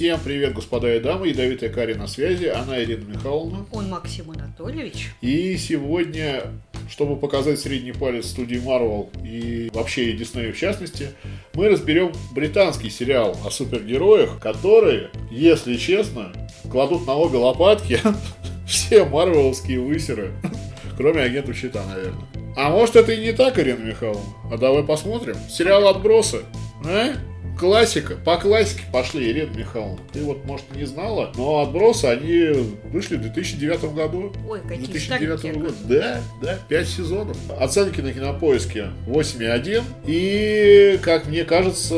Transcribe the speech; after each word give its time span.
Всем 0.00 0.18
привет, 0.24 0.54
господа 0.54 0.96
и 0.96 0.98
дамы. 0.98 1.28
Ядовитая 1.28 1.68
Кари 1.68 1.92
на 1.92 2.06
связи. 2.06 2.46
Она 2.46 2.82
Ирина 2.82 3.04
Михайловна. 3.04 3.66
Он 3.70 3.90
Максим 3.90 4.30
Анатольевич. 4.30 5.10
И 5.20 5.58
сегодня, 5.58 6.44
чтобы 6.88 7.16
показать 7.16 7.60
средний 7.60 7.92
палец 7.92 8.28
студии 8.28 8.56
Marvel 8.56 9.10
и 9.22 9.68
вообще 9.74 10.08
и 10.08 10.12
Диснею 10.16 10.54
в 10.54 10.56
частности, 10.56 11.10
мы 11.52 11.68
разберем 11.68 12.12
британский 12.32 12.88
сериал 12.88 13.36
о 13.44 13.50
супергероях, 13.50 14.40
которые, 14.40 15.10
если 15.30 15.76
честно, 15.76 16.32
кладут 16.70 17.06
на 17.06 17.16
обе 17.16 17.36
лопатки 17.36 18.00
все 18.66 19.04
марвеловские 19.04 19.80
высеры, 19.80 20.32
кроме 20.96 21.20
агентов 21.20 21.54
щита, 21.58 21.84
наверное. 21.84 22.24
А 22.56 22.70
может 22.70 22.96
это 22.96 23.12
и 23.12 23.20
не 23.20 23.32
так, 23.34 23.58
Ирина 23.58 23.84
Михайловна? 23.84 24.32
А 24.50 24.56
давай 24.56 24.82
посмотрим. 24.82 25.36
Сериал 25.50 25.86
«Отбросы». 25.88 26.38
А? 26.86 27.16
Классика. 27.58 28.16
По 28.24 28.36
классике 28.38 28.82
пошли, 28.92 29.30
Ирина 29.30 29.54
Михайловна. 29.54 29.98
Ты 30.12 30.24
вот, 30.24 30.44
может, 30.46 30.74
не 30.74 30.84
знала, 30.86 31.30
но 31.36 31.60
«Отбросы», 31.60 32.06
они 32.06 32.70
вышли 32.84 33.16
в 33.16 33.20
2009 33.22 33.94
году. 33.94 34.32
Ой, 34.48 34.60
какие 34.62 34.86
2009 34.86 35.38
старенькие. 35.38 35.62
года. 35.64 35.76
Да, 35.84 36.20
да, 36.42 36.58
5 36.68 36.88
сезонов. 36.88 37.36
Оценки 37.58 38.00
на 38.00 38.12
кинопоиске 38.12 38.88
8,1. 39.06 39.82
И, 40.06 40.98
как 41.02 41.26
мне 41.26 41.44
кажется, 41.44 41.94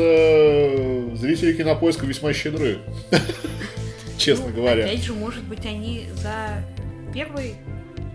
зрители 1.15 1.53
кинопоиска 1.53 2.05
весьма 2.05 2.33
щедры. 2.33 2.79
Честно 4.17 4.47
Ну, 4.49 4.55
говоря. 4.55 4.83
Опять 4.85 5.03
же, 5.03 5.13
может 5.13 5.43
быть, 5.43 5.65
они 5.65 6.07
за 6.15 6.63
первый 7.13 7.55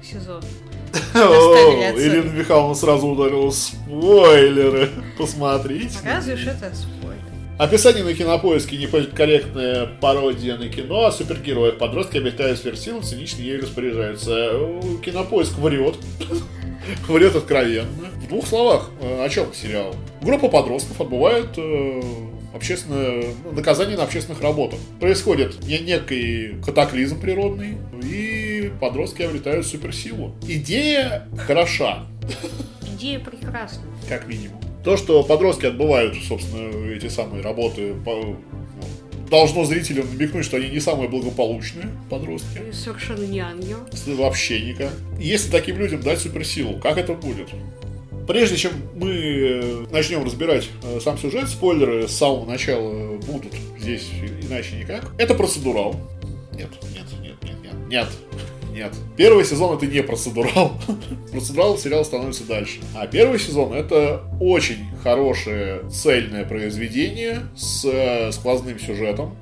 сезон. 0.02 0.42
Ирина 1.14 2.30
Михайловна 2.30 2.74
сразу 2.74 3.08
ударила 3.08 3.50
спойлеры. 3.50 4.90
Посмотрите. 5.18 5.98
Разве 6.04 6.36
ж 6.36 6.46
это 6.48 6.72
спойлер? 6.74 7.17
Описание 7.58 8.04
на 8.04 8.14
кинопоиске 8.14 8.76
неполиткорректная 8.76 9.86
пародия 10.00 10.56
на 10.56 10.68
кино 10.68 11.06
о 11.06 11.10
супергероях. 11.12 11.76
Подростки 11.78 12.16
обитают 12.18 12.58
сверхсилы, 12.58 13.02
цинично 13.02 13.42
ею 13.42 13.62
распоряжаются. 13.62 14.50
Кинопоиск 15.04 15.58
врет. 15.58 15.96
Врет 17.08 17.34
откровенно. 17.34 18.08
В 18.24 18.28
двух 18.28 18.46
словах, 18.46 18.90
э, 19.02 19.24
о 19.24 19.28
чем 19.28 19.52
сериал? 19.52 19.94
Группа 20.22 20.48
подростков 20.48 21.00
отбывает 21.00 21.48
э, 21.58 22.00
общественное 22.54 23.24
ну, 23.44 23.52
наказание 23.52 23.96
на 23.96 24.04
общественных 24.04 24.40
работах. 24.40 24.78
Происходит 25.00 25.60
не- 25.64 25.80
некий 25.80 26.54
катаклизм 26.64 27.20
природный, 27.20 27.76
и 28.02 28.70
подростки 28.80 29.22
обретают 29.22 29.66
суперсилу. 29.66 30.34
Идея 30.46 31.26
хороша, 31.36 32.06
Идея 32.94 33.18
прекрасна. 33.18 33.82
как 34.08 34.26
минимум. 34.28 34.60
То, 34.88 34.96
что 34.96 35.22
подростки 35.22 35.66
отбывают, 35.66 36.16
собственно, 36.26 36.90
эти 36.90 37.08
самые 37.08 37.42
работы, 37.42 37.94
ну, 38.06 38.38
должно 39.28 39.66
зрителям 39.66 40.06
намекнуть, 40.10 40.46
что 40.46 40.56
они 40.56 40.70
не 40.70 40.80
самые 40.80 41.10
благополучные 41.10 41.90
подростки. 42.08 42.72
Совершенно 42.72 43.24
не 43.24 43.38
ангел. 43.38 43.76
Вообще 44.06 44.62
никак. 44.62 44.90
Если 45.18 45.50
таким 45.50 45.76
людям 45.76 46.00
дать 46.00 46.20
суперсилу, 46.20 46.78
как 46.78 46.96
это 46.96 47.12
будет? 47.12 47.48
Прежде 48.26 48.56
чем 48.56 48.72
мы 48.94 49.10
э, 49.10 49.86
начнем 49.90 50.24
разбирать 50.24 50.70
э, 50.82 51.00
сам 51.04 51.18
сюжет, 51.18 51.50
спойлеры 51.50 52.08
с 52.08 52.12
самого 52.12 52.46
начала 52.46 53.18
будут 53.18 53.52
здесь 53.78 54.08
иначе 54.40 54.76
никак. 54.76 55.12
Это 55.18 55.34
процедурал. 55.34 55.96
Нет, 56.54 56.70
нет, 56.94 57.04
нет, 57.20 57.34
нет, 57.42 57.56
нет, 57.62 57.74
нет. 57.90 58.08
Нет. 58.78 58.92
Первый 59.16 59.44
сезон 59.44 59.76
это 59.76 59.86
не 59.86 60.04
процедурал. 60.04 60.72
Процедурал 61.32 61.76
сериал 61.78 62.04
становится 62.04 62.44
дальше. 62.44 62.78
А 62.94 63.08
первый 63.08 63.40
сезон 63.40 63.72
это 63.72 64.22
очень 64.40 64.86
хорошее 65.02 65.82
цельное 65.90 66.44
произведение 66.44 67.40
с 67.56 67.84
э, 67.84 68.30
сквозным 68.30 68.78
сюжетом. 68.78 69.36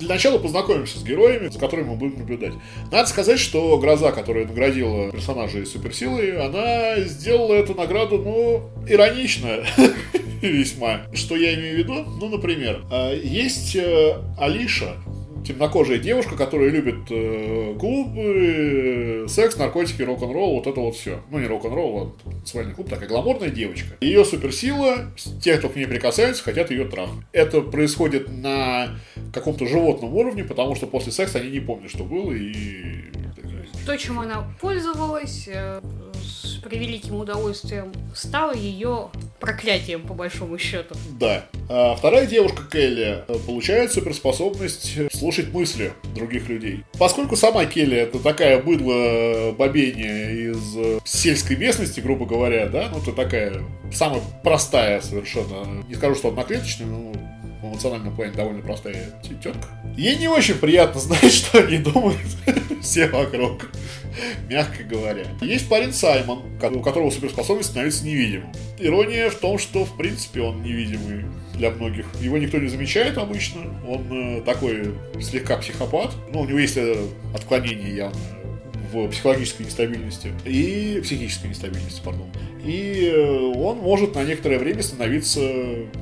Для 0.00 0.08
начала 0.08 0.38
познакомимся 0.38 0.98
с 0.98 1.04
героями, 1.04 1.46
за 1.46 1.60
которыми 1.60 1.90
мы 1.90 1.94
будем 1.94 2.18
наблюдать. 2.18 2.54
Надо 2.90 3.08
сказать, 3.08 3.38
что 3.38 3.78
Гроза, 3.78 4.10
которая 4.10 4.46
наградила 4.46 5.12
персонажей 5.12 5.64
суперсилой, 5.64 6.44
она 6.44 6.98
сделала 7.04 7.54
эту 7.54 7.74
награду, 7.74 8.18
ну, 8.18 8.68
иронично 8.88 9.60
весьма. 10.42 11.02
Что 11.12 11.36
я 11.36 11.54
имею 11.54 11.76
в 11.76 11.78
виду? 11.78 11.94
Ну, 12.20 12.28
например, 12.30 12.82
э, 12.90 13.20
есть 13.22 13.76
э, 13.76 14.16
Алиша, 14.36 14.96
темнокожая 15.44 15.98
девушка, 15.98 16.36
которая 16.36 16.70
любит 16.70 17.10
э, 17.10 17.76
клубы, 17.78 19.26
секс, 19.28 19.56
наркотики, 19.56 20.02
рок-н-ролл, 20.02 20.54
вот 20.54 20.66
это 20.66 20.80
вот 20.80 20.94
все. 20.94 21.20
Ну, 21.30 21.38
не 21.38 21.46
рок-н-ролл, 21.46 22.14
а 22.24 22.30
танцевальный 22.30 22.74
клуб, 22.74 22.88
такая 22.88 23.08
гламурная 23.08 23.50
девочка. 23.50 23.96
Ее 24.00 24.24
суперсила, 24.24 25.12
те, 25.42 25.56
кто 25.58 25.68
к 25.68 25.76
ней 25.76 25.86
прикасается, 25.86 26.42
хотят 26.42 26.70
ее 26.70 26.84
трахнуть. 26.84 27.24
Это 27.32 27.60
происходит 27.60 28.28
на 28.30 28.98
каком-то 29.32 29.66
животном 29.66 30.14
уровне, 30.14 30.44
потому 30.44 30.74
что 30.74 30.86
после 30.86 31.12
секса 31.12 31.38
они 31.38 31.50
не 31.50 31.60
помнят, 31.60 31.90
что 31.90 32.04
было, 32.04 32.32
и... 32.32 33.10
То, 33.86 33.96
чем 33.96 34.20
она 34.20 34.46
пользовалась, 34.60 35.48
э, 35.48 35.80
превеликим 36.62 37.16
удовольствием, 37.16 37.92
стало 38.14 38.54
ее 38.54 39.10
проклятием, 39.40 40.02
по 40.02 40.14
большому 40.14 40.58
счету. 40.58 40.94
Да. 41.18 41.44
А 41.68 41.96
вторая 41.96 42.26
девушка, 42.26 42.62
Келли, 42.70 43.24
э, 43.26 43.34
получает 43.46 43.92
суперспособность 43.92 44.92
э, 44.96 45.08
слушать 45.12 45.52
мысли 45.52 45.92
других 46.14 46.48
людей. 46.48 46.84
Поскольку 46.98 47.36
сама 47.36 47.64
Келли 47.66 47.96
это 47.96 48.18
такая 48.20 48.62
быдло 48.62 49.52
бобения 49.52 50.52
из 50.52 50.76
э, 50.76 51.00
сельской 51.04 51.56
местности, 51.56 52.00
грубо 52.00 52.26
говоря, 52.26 52.68
да, 52.68 52.88
ну 52.92 53.00
это 53.00 53.12
такая 53.12 53.62
самая 53.92 54.22
простая 54.42 55.00
совершенно, 55.00 55.82
не 55.88 55.94
скажу, 55.94 56.14
что 56.14 56.28
одноклеточная, 56.28 56.86
но 56.86 57.12
в 57.62 57.66
эмоциональном 57.66 58.14
плане 58.14 58.32
довольно 58.32 58.62
простая 58.62 59.14
тетка. 59.22 59.68
Ей 59.96 60.16
не 60.16 60.28
очень 60.28 60.54
приятно 60.56 61.00
знать, 61.00 61.32
что 61.32 61.58
они 61.60 61.78
думают 61.78 62.18
все 62.82 63.08
вокруг, 63.08 63.70
мягко 64.50 64.84
говоря. 64.84 65.26
Есть 65.40 65.68
парень 65.68 65.92
Саймон, 65.92 66.42
у 66.60 66.80
которого 66.80 67.10
суперспособность 67.10 67.70
становиться 67.70 68.04
невидимым. 68.04 68.52
Ирония 68.78 69.30
в 69.30 69.36
том, 69.36 69.58
что 69.58 69.84
в 69.84 69.96
принципе 69.96 70.40
он 70.40 70.62
невидимый 70.62 71.24
для 71.54 71.70
многих. 71.70 72.06
Его 72.20 72.38
никто 72.38 72.58
не 72.58 72.68
замечает 72.68 73.18
обычно. 73.18 73.62
Он 73.86 74.38
э, 74.38 74.42
такой 74.42 74.94
слегка 75.20 75.58
психопат. 75.58 76.12
Ну, 76.32 76.40
у 76.40 76.44
него 76.46 76.58
есть 76.58 76.76
э, 76.76 76.96
отклонение 77.34 77.94
явно 77.94 78.20
в 78.92 79.08
психологической 79.08 79.64
нестабильности 79.66 80.32
и 80.44 81.00
психической 81.02 81.50
нестабильности, 81.50 82.02
пардон. 82.04 82.30
И 82.64 83.10
э, 83.12 83.38
он 83.56 83.78
может 83.78 84.14
на 84.14 84.24
некоторое 84.24 84.58
время 84.58 84.82
становиться, 84.82 85.40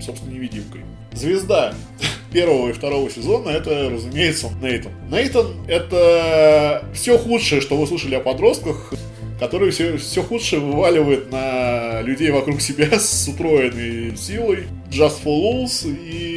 собственно, 0.00 0.32
невидимкой. 0.32 0.82
Звезда 1.12 1.74
первого 2.32 2.70
и 2.70 2.72
второго 2.72 3.10
сезона 3.10 3.50
это, 3.50 3.90
разумеется, 3.90 4.50
Нейтан. 4.60 4.92
Нейтан 5.10 5.54
это 5.68 6.84
все 6.94 7.18
худшее, 7.18 7.60
что 7.60 7.76
вы 7.76 7.86
слышали 7.86 8.14
о 8.14 8.20
подростках, 8.20 8.92
который 9.38 9.70
все, 9.70 9.96
все 9.96 10.22
худшее 10.22 10.60
вываливает 10.60 11.32
на 11.32 12.02
людей 12.02 12.30
вокруг 12.30 12.60
себя 12.60 12.98
с 12.98 13.28
утроенной 13.28 14.16
силой. 14.16 14.64
Just 14.90 15.22
for 15.24 15.40
Lulz 15.40 15.88
и 15.88 16.29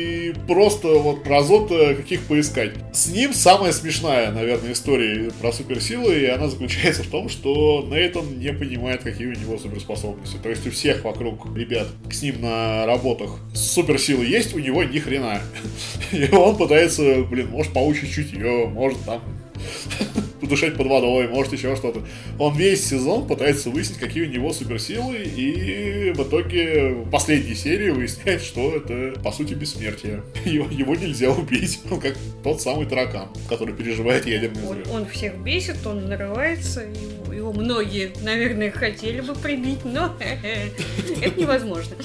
просто 0.47 0.88
вот 0.88 1.27
разота 1.27 1.95
каких 1.95 2.21
поискать. 2.25 2.73
С 2.94 3.07
ним 3.07 3.33
самая 3.33 3.71
смешная, 3.71 4.31
наверное, 4.31 4.73
история 4.73 5.31
про 5.41 5.51
суперсилы, 5.51 6.19
и 6.19 6.25
она 6.25 6.47
заключается 6.47 7.03
в 7.03 7.07
том, 7.07 7.29
что 7.29 7.85
Нейтан 7.89 8.39
не 8.39 8.53
понимает, 8.53 9.03
какие 9.03 9.27
у 9.27 9.33
него 9.33 9.57
суперспособности. 9.57 10.38
То 10.41 10.49
есть 10.49 10.66
у 10.67 10.71
всех 10.71 11.03
вокруг 11.03 11.55
ребят 11.55 11.88
с 12.11 12.21
ним 12.21 12.41
на 12.41 12.85
работах 12.85 13.31
суперсилы 13.53 14.25
есть, 14.25 14.55
у 14.55 14.59
него 14.59 14.83
ни 14.83 14.99
хрена. 14.99 15.41
И 16.11 16.29
он 16.31 16.57
пытается, 16.57 17.23
блин, 17.23 17.50
может 17.50 17.73
получить 17.73 18.11
чутье, 18.11 18.67
может 18.67 19.00
там 19.05 19.21
подышать 20.41 20.75
под 20.75 20.88
водой, 20.88 21.28
может 21.28 21.53
еще 21.53 21.75
что-то. 21.75 22.01
Он 22.38 22.56
весь 22.56 22.85
сезон 22.88 23.28
пытается 23.28 23.69
выяснить, 23.69 23.97
какие 23.97 24.24
у 24.24 24.29
него 24.29 24.51
суперсилы, 24.53 25.18
и 25.18 26.12
в 26.12 26.22
итоге 26.22 26.90
в 26.94 27.09
последней 27.09 27.56
серии 27.56 27.90
выясняет, 27.90 28.41
что 28.41 28.75
это, 28.75 29.19
по 29.22 29.31
сути, 29.31 29.53
бессмертие. 29.53 30.24
Его, 30.46 30.68
его 30.69 30.96
нельзя 30.96 31.29
убить, 31.31 31.79
ну, 31.89 32.00
как 32.00 32.15
тот 32.44 32.62
самый 32.62 32.86
таракан, 32.86 33.30
который 33.48 33.74
переживает 33.74 34.25
ядерный 34.25 34.63
Он, 34.68 34.74
взрыв. 34.81 34.92
он 34.92 35.06
всех 35.07 35.38
бесит, 35.38 35.86
он 35.88 36.07
нарывается, 36.07 36.81
его, 36.81 37.33
его 37.33 37.54
многие, 37.54 38.12
наверное, 38.21 38.71
хотели 38.71 39.21
бы 39.21 39.33
прибить, 39.36 39.86
но 39.86 40.16
это 41.21 41.39
невозможно. 41.39 41.95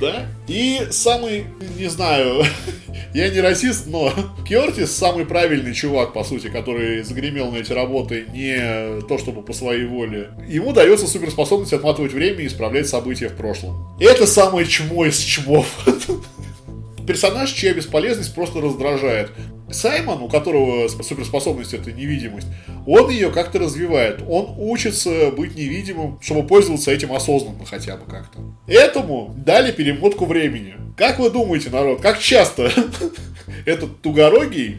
Да? 0.00 0.26
И 0.46 0.88
самый, 0.90 1.46
не 1.78 1.88
знаю, 1.88 2.44
я 3.14 3.28
не 3.30 3.40
расист, 3.40 3.86
но 3.86 4.12
Кертис 4.46 4.94
самый 4.94 5.24
правильный 5.24 5.74
чувак, 5.74 6.12
по 6.12 6.24
сути, 6.24 6.48
который 6.48 7.02
загремел 7.02 7.50
на 7.50 7.56
эти 7.56 7.72
работы 7.72 8.26
не 8.32 9.00
то 9.02 9.18
чтобы 9.18 9.42
по 9.42 9.52
своей 9.52 9.86
воле. 9.86 10.30
Ему 10.48 10.72
дается 10.72 11.06
суперспособность 11.06 11.72
отматывать 11.72 12.12
время 12.12 12.42
и 12.42 12.46
исправлять 12.46 12.88
события 12.88 13.28
в 13.28 13.36
прошлом. 13.36 13.88
Это 14.00 14.26
самое 14.26 14.66
чмо 14.66 15.06
из 15.06 15.18
чмов. 15.18 15.66
Персонаж, 17.06 17.50
чья 17.52 17.72
бесполезность 17.72 18.34
просто 18.34 18.60
раздражает. 18.60 19.30
Саймон, 19.70 20.22
у 20.22 20.28
которого 20.28 20.88
суперспособность 20.88 21.74
это 21.74 21.92
невидимость, 21.92 22.46
он 22.86 23.10
ее 23.10 23.30
как-то 23.30 23.58
развивает. 23.58 24.22
Он 24.28 24.54
учится 24.58 25.30
быть 25.32 25.56
невидимым, 25.56 26.18
чтобы 26.20 26.46
пользоваться 26.46 26.92
этим 26.92 27.12
осознанно 27.12 27.64
хотя 27.66 27.96
бы 27.96 28.06
как-то. 28.06 28.38
Этому 28.66 29.34
дали 29.36 29.72
перемотку 29.72 30.24
времени. 30.26 30.74
Как 30.96 31.18
вы 31.18 31.30
думаете, 31.30 31.70
народ, 31.70 32.00
как 32.00 32.18
часто 32.18 32.70
этот 33.66 34.00
тугорогий 34.02 34.78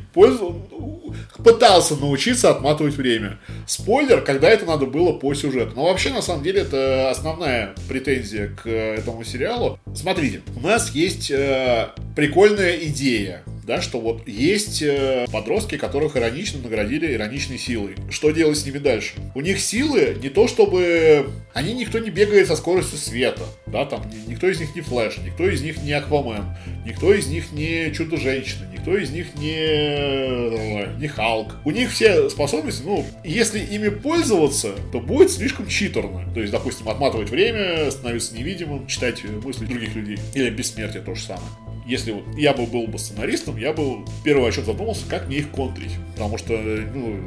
пытался 1.44 1.96
научиться 1.96 2.50
отматывать 2.50 2.96
время? 2.96 3.40
Спойлер, 3.68 4.22
когда 4.22 4.50
это 4.50 4.66
надо 4.66 4.86
было 4.86 5.12
по 5.12 5.34
сюжету. 5.34 5.74
Но 5.76 5.86
вообще, 5.86 6.12
на 6.12 6.22
самом 6.22 6.44
деле, 6.44 6.62
это 6.62 7.12
основная 7.12 7.76
претензия 7.90 8.48
к 8.48 8.68
этому 8.68 9.24
сериалу. 9.24 9.80
Смотрите, 9.94 10.42
у 10.56 10.62
нас 10.62 10.92
есть 10.92 11.30
э, 11.30 11.90
прикольная 12.16 12.78
идея 12.88 13.44
да, 13.68 13.82
что 13.82 14.00
вот 14.00 14.26
есть 14.28 14.82
э, 14.82 15.26
подростки, 15.30 15.78
которых 15.78 16.16
иронично 16.16 16.62
наградили 16.62 17.14
ироничной 17.14 17.58
силой. 17.58 17.96
Что 18.10 18.32
делать 18.32 18.58
с 18.58 18.66
ними 18.66 18.78
дальше? 18.78 19.16
У 19.36 19.42
них 19.42 19.60
силы 19.60 20.16
не 20.22 20.30
то 20.30 20.48
чтобы... 20.48 21.30
Они 21.54 21.74
никто 21.74 22.00
не 22.00 22.10
бегает 22.10 22.48
со 22.48 22.56
скоростью 22.56 22.98
света, 22.98 23.44
да, 23.66 23.84
там 23.84 24.10
никто 24.28 24.48
из 24.48 24.60
них 24.62 24.74
не 24.74 24.82
Флэш, 24.82 25.18
никто 25.18 25.50
из 25.50 25.62
них 25.62 25.84
не 25.84 25.92
Аквамен, 25.92 26.46
никто 26.86 27.14
из 27.14 27.28
них 27.28 27.52
не 27.52 27.92
Чудо-женщина, 27.92 28.72
никто 28.72 28.96
из 28.96 29.12
них 29.12 29.36
не... 29.36 29.58
Э, 29.58 30.98
не 30.98 31.10
Халк. 31.10 31.58
У 31.66 31.72
них 31.72 31.92
все 31.92 32.30
способности, 32.30 32.84
ну, 32.86 33.06
если 33.26 33.60
ими 33.60 33.90
пользоваться, 33.90 34.76
то 34.94 35.02
будет 35.02 35.30
слишком 35.30 35.68
читерно. 35.68 36.24
То 36.34 36.40
есть, 36.40 36.54
допустим, 36.54 36.88
отматывать 36.88 37.30
время, 37.30 37.92
становиться 37.92 38.34
невидимым, 38.34 38.88
читать 38.88 39.26
мысли 39.26 39.66
других 39.66 39.94
людей. 39.94 40.20
Или 40.36 40.52
бессмертие 40.52 41.04
то 41.04 41.14
же 41.16 41.22
самое 41.22 41.50
если 41.88 42.12
вот 42.12 42.24
я 42.36 42.54
бы 42.54 42.66
был 42.66 42.88
бы 42.88 43.00
сценаристом, 43.00 43.58
я 43.58 43.74
бы 43.74 44.06
первый 44.24 44.50
отчет 44.50 44.66
задумался, 44.66 45.06
как 45.10 45.28
мне 45.28 45.38
их 45.38 45.50
контрить. 45.50 45.94
Потому 46.14 46.38
что, 46.38 46.54
ну, 46.54 47.20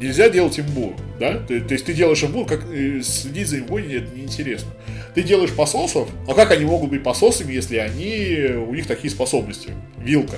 нельзя 0.00 0.28
делать 0.28 0.58
имбу, 0.58 0.94
да? 1.18 1.38
То, 1.38 1.60
то 1.60 1.74
есть 1.74 1.84
ты 1.84 1.92
делаешь 1.92 2.22
имбу, 2.22 2.44
как 2.44 2.62
следить 3.02 3.48
за 3.48 3.58
имбой 3.58 3.92
это 3.92 4.14
неинтересно. 4.14 4.70
Ты 5.14 5.22
делаешь 5.22 5.52
пососов, 5.52 6.08
а 6.28 6.34
как 6.34 6.52
они 6.52 6.64
могут 6.64 6.90
быть 6.90 7.02
пососами, 7.02 7.52
если 7.52 7.76
они, 7.76 8.54
у 8.68 8.74
них 8.74 8.86
такие 8.86 9.10
способности? 9.10 9.70
Вилка. 9.98 10.36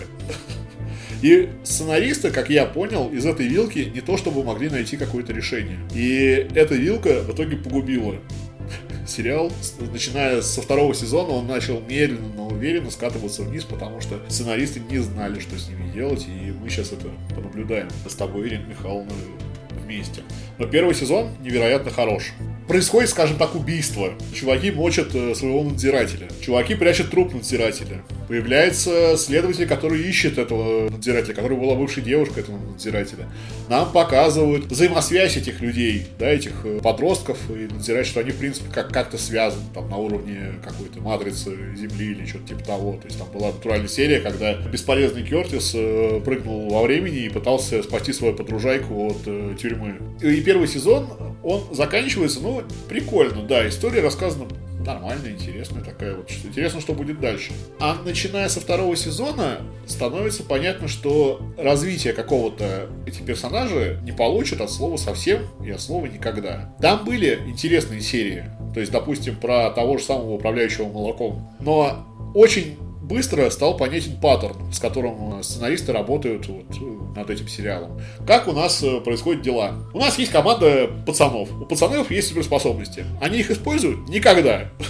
И 1.22 1.50
сценаристы, 1.64 2.30
как 2.30 2.48
я 2.48 2.64
понял, 2.64 3.10
из 3.10 3.26
этой 3.26 3.46
вилки 3.46 3.90
не 3.94 4.00
то 4.00 4.16
чтобы 4.16 4.42
могли 4.42 4.70
найти 4.70 4.96
какое-то 4.96 5.34
решение. 5.34 5.78
И 5.94 6.48
эта 6.54 6.74
вилка 6.74 7.20
в 7.20 7.34
итоге 7.34 7.56
погубила 7.58 8.16
сериал, 9.10 9.52
начиная 9.92 10.42
со 10.42 10.62
второго 10.62 10.94
сезона, 10.94 11.30
он 11.30 11.46
начал 11.46 11.80
медленно, 11.80 12.28
но 12.34 12.48
уверенно 12.48 12.90
скатываться 12.90 13.42
вниз, 13.42 13.64
потому 13.64 14.00
что 14.00 14.20
сценаристы 14.28 14.80
не 14.80 14.98
знали, 14.98 15.40
что 15.40 15.58
с 15.58 15.68
ними 15.68 15.90
делать, 15.92 16.26
и 16.26 16.52
мы 16.52 16.70
сейчас 16.70 16.92
это 16.92 17.08
понаблюдаем 17.34 17.88
с 18.06 18.14
тобой, 18.14 18.48
Ирина 18.48 18.66
Михайловна, 18.66 19.12
вместе. 19.70 20.22
Но 20.58 20.66
первый 20.66 20.94
сезон 20.94 21.30
невероятно 21.40 21.90
хорош 21.90 22.32
происходит, 22.70 23.10
скажем 23.10 23.36
так, 23.36 23.56
убийство. 23.56 24.12
Чуваки 24.32 24.70
мочат 24.70 25.12
э, 25.12 25.34
своего 25.34 25.64
надзирателя. 25.64 26.28
Чуваки 26.40 26.76
прячут 26.76 27.10
труп 27.10 27.34
надзирателя. 27.34 28.02
Появляется 28.28 29.16
следователь, 29.16 29.66
который 29.66 30.00
ищет 30.08 30.38
этого 30.38 30.88
надзирателя, 30.88 31.34
который 31.34 31.58
была 31.58 31.74
бывшей 31.74 32.00
девушкой 32.04 32.44
этого 32.44 32.58
надзирателя. 32.58 33.28
Нам 33.68 33.90
показывают 33.90 34.66
взаимосвязь 34.66 35.36
этих 35.36 35.60
людей, 35.60 36.06
да, 36.20 36.28
этих 36.28 36.64
э, 36.64 36.78
подростков, 36.80 37.38
и 37.50 37.66
надзирать, 37.72 38.06
что 38.06 38.20
они, 38.20 38.30
в 38.30 38.36
принципе, 38.36 38.70
как- 38.72 38.92
как-то 38.92 39.18
связаны, 39.18 39.64
там, 39.74 39.90
на 39.90 39.96
уровне 39.96 40.52
какой-то 40.64 41.00
матрицы 41.00 41.50
Земли 41.76 42.12
или 42.12 42.24
что-то 42.24 42.46
типа 42.50 42.62
того. 42.62 42.92
То 43.02 43.08
есть 43.08 43.18
там 43.18 43.26
была 43.32 43.48
натуральная 43.48 43.88
серия, 43.88 44.20
когда 44.20 44.54
бесполезный 44.54 45.24
Кертис 45.24 45.72
э, 45.74 46.20
прыгнул 46.24 46.70
во 46.70 46.82
времени 46.84 47.18
и 47.24 47.28
пытался 47.28 47.82
спасти 47.82 48.12
свою 48.12 48.34
подружайку 48.34 49.08
от 49.08 49.22
э, 49.26 49.56
тюрьмы. 49.60 49.96
И 50.22 50.40
первый 50.42 50.68
сезон, 50.68 51.08
он 51.42 51.64
заканчивается, 51.72 52.38
ну, 52.40 52.59
прикольно, 52.88 53.42
да, 53.42 53.68
история 53.68 54.00
рассказана 54.00 54.46
нормальная, 54.84 55.32
интересная 55.32 55.82
такая 55.82 56.16
вот. 56.16 56.30
Интересно, 56.44 56.80
что 56.80 56.92
будет 56.92 57.20
дальше. 57.20 57.52
А 57.78 57.96
начиная 58.04 58.48
со 58.48 58.60
второго 58.60 58.96
сезона 58.96 59.58
становится 59.86 60.42
понятно, 60.42 60.88
что 60.88 61.40
развитие 61.58 62.12
какого-то 62.12 62.88
эти 63.06 63.20
персонажи 63.22 64.00
не 64.04 64.12
получат 64.12 64.60
от 64.60 64.70
слова 64.70 64.96
совсем 64.96 65.42
и 65.64 65.70
от 65.70 65.80
слова 65.80 66.06
никогда. 66.06 66.74
Там 66.80 67.04
были 67.04 67.40
интересные 67.46 68.00
серии. 68.00 68.44
То 68.74 68.80
есть, 68.80 68.92
допустим, 68.92 69.36
про 69.36 69.70
того 69.70 69.98
же 69.98 70.04
самого 70.04 70.32
управляющего 70.32 70.86
молоком. 70.86 71.50
Но 71.60 72.06
очень 72.34 72.76
быстро 73.02 73.50
стал 73.50 73.76
понятен 73.76 74.20
паттерн, 74.20 74.72
с 74.72 74.78
которым 74.78 75.42
сценаристы 75.42 75.92
работают 75.92 76.46
вот 76.46 76.66
над 77.14 77.30
этим 77.30 77.48
сериалом. 77.48 78.00
Как 78.26 78.48
у 78.48 78.52
нас 78.52 78.82
э, 78.82 79.00
происходят 79.00 79.42
дела? 79.42 79.74
У 79.92 79.98
нас 79.98 80.18
есть 80.18 80.32
команда 80.32 80.90
пацанов. 81.06 81.48
У 81.60 81.64
пацанов 81.64 82.10
есть 82.10 82.28
суперспособности. 82.28 83.04
Они 83.20 83.40
их 83.40 83.50
используют? 83.50 84.08
Никогда. 84.08 84.70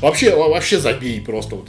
Вообще, 0.00 0.36
вообще 0.36 0.78
забей 0.78 1.20
просто. 1.20 1.56
Вот. 1.56 1.66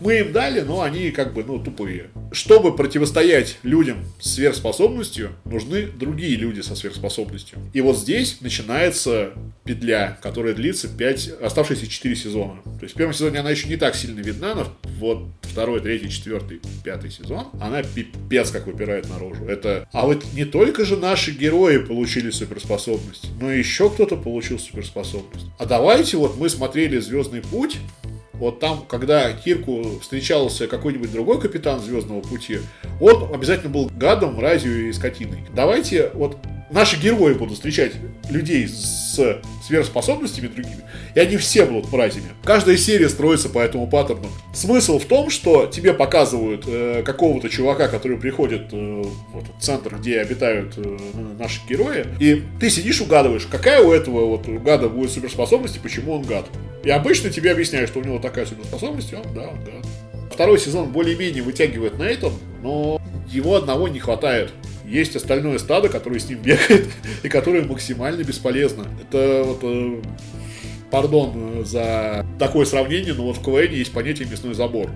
Мы 0.00 0.20
им 0.20 0.32
дали, 0.32 0.60
но 0.60 0.80
они 0.80 1.10
как 1.10 1.34
бы, 1.34 1.44
ну, 1.44 1.58
тупые. 1.58 2.06
Чтобы 2.32 2.74
противостоять 2.74 3.58
людям 3.62 3.98
с 4.18 4.34
сверхспособностью, 4.34 5.32
нужны 5.44 5.86
другие 5.86 6.36
люди 6.36 6.60
со 6.62 6.74
сверхспособностью. 6.74 7.58
И 7.74 7.82
вот 7.82 7.98
здесь 7.98 8.40
начинается 8.40 9.32
петля, 9.64 10.18
которая 10.22 10.54
длится 10.54 10.88
5, 10.88 11.42
оставшиеся 11.42 11.86
4 11.86 12.16
сезона. 12.16 12.62
То 12.62 12.84
есть 12.84 12.94
в 12.94 12.96
первом 12.96 13.12
сезоне 13.12 13.40
она 13.40 13.50
еще 13.50 13.68
не 13.68 13.76
так 13.76 13.94
сильно 13.94 14.20
видна, 14.20 14.54
но 14.54 14.66
вот 14.98 15.24
второй, 15.42 15.80
третий, 15.80 16.10
четвертый, 16.10 16.60
пятый 16.84 17.10
сезон, 17.10 17.48
она 17.60 17.82
пипец 17.82 18.50
как 18.50 18.66
выпирает 18.66 19.08
наружу. 19.08 19.25
Это... 19.48 19.88
А 19.92 20.06
вот 20.06 20.24
не 20.34 20.44
только 20.44 20.84
же 20.84 20.96
наши 20.96 21.30
герои 21.30 21.78
получили 21.78 22.30
суперспособность, 22.30 23.28
но 23.40 23.50
еще 23.50 23.90
кто-то 23.90 24.16
получил 24.16 24.58
суперспособность. 24.58 25.46
А 25.58 25.66
давайте 25.66 26.16
вот 26.16 26.36
мы 26.36 26.48
смотрели 26.48 26.98
«Звездный 26.98 27.42
путь», 27.42 27.78
вот 28.34 28.60
там, 28.60 28.84
когда 28.86 29.32
Кирку 29.32 29.98
встречался 30.00 30.66
какой-нибудь 30.66 31.10
другой 31.10 31.40
капитан 31.40 31.80
Звездного 31.80 32.20
пути, 32.20 32.58
он 33.00 33.34
обязательно 33.34 33.70
был 33.70 33.90
гадом, 33.94 34.34
мразью 34.34 34.88
и 34.88 34.92
скотиной. 34.92 35.46
Давайте 35.54 36.10
вот 36.12 36.36
наши 36.70 36.96
герои 36.96 37.34
будут 37.34 37.54
встречать 37.54 37.92
людей 38.30 38.66
с 38.68 39.40
сверхспособностями 39.66 40.48
другими, 40.48 40.82
и 41.14 41.20
они 41.20 41.36
все 41.36 41.64
будут 41.64 41.90
мразями. 41.90 42.26
Каждая 42.44 42.76
серия 42.76 43.08
строится 43.08 43.48
по 43.48 43.58
этому 43.58 43.88
паттерну. 43.88 44.28
Смысл 44.54 44.98
в 44.98 45.04
том, 45.04 45.30
что 45.30 45.66
тебе 45.66 45.92
показывают 45.92 46.64
э, 46.66 47.02
какого-то 47.04 47.48
чувака, 47.48 47.88
который 47.88 48.16
приходит 48.16 48.68
э, 48.72 49.02
в 49.32 49.38
этот 49.38 49.60
центр, 49.60 49.96
где 49.96 50.20
обитают 50.20 50.74
э, 50.76 50.98
наши 51.38 51.60
герои, 51.68 52.06
и 52.20 52.42
ты 52.60 52.70
сидишь 52.70 53.00
угадываешь, 53.00 53.46
какая 53.46 53.82
у 53.82 53.92
этого 53.92 54.26
вот 54.26 54.46
гада 54.46 54.88
будет 54.88 55.10
суперспособность 55.10 55.76
и 55.76 55.80
почему 55.80 56.12
он 56.12 56.22
гад. 56.22 56.46
И 56.84 56.90
обычно 56.90 57.30
тебе 57.30 57.50
объясняют, 57.50 57.90
что 57.90 58.00
у 58.00 58.04
него 58.04 58.18
такая 58.18 58.46
суперспособность, 58.46 59.12
и 59.12 59.16
он, 59.16 59.24
да, 59.34 59.48
он 59.48 59.58
гад. 59.64 59.86
Второй 60.32 60.58
сезон 60.58 60.92
более-менее 60.92 61.42
вытягивает 61.42 61.98
Нейтон, 61.98 62.34
но 62.62 63.00
его 63.30 63.56
одного 63.56 63.88
не 63.88 63.98
хватает 63.98 64.52
есть 64.86 65.16
остальное 65.16 65.58
стадо, 65.58 65.88
которое 65.88 66.18
с 66.18 66.28
ним 66.28 66.40
бегает 66.40 66.88
и 67.22 67.28
которое 67.28 67.64
максимально 67.64 68.22
бесполезно. 68.22 68.86
Это 69.00 69.42
вот 69.44 69.60
э, 69.62 70.02
пардон 70.90 71.64
за 71.64 72.24
такое 72.38 72.64
сравнение, 72.64 73.14
но 73.14 73.24
вот 73.24 73.38
в 73.38 73.42
КВН 73.42 73.72
есть 73.72 73.92
понятие 73.92 74.28
мясной 74.28 74.54
забор. 74.54 74.90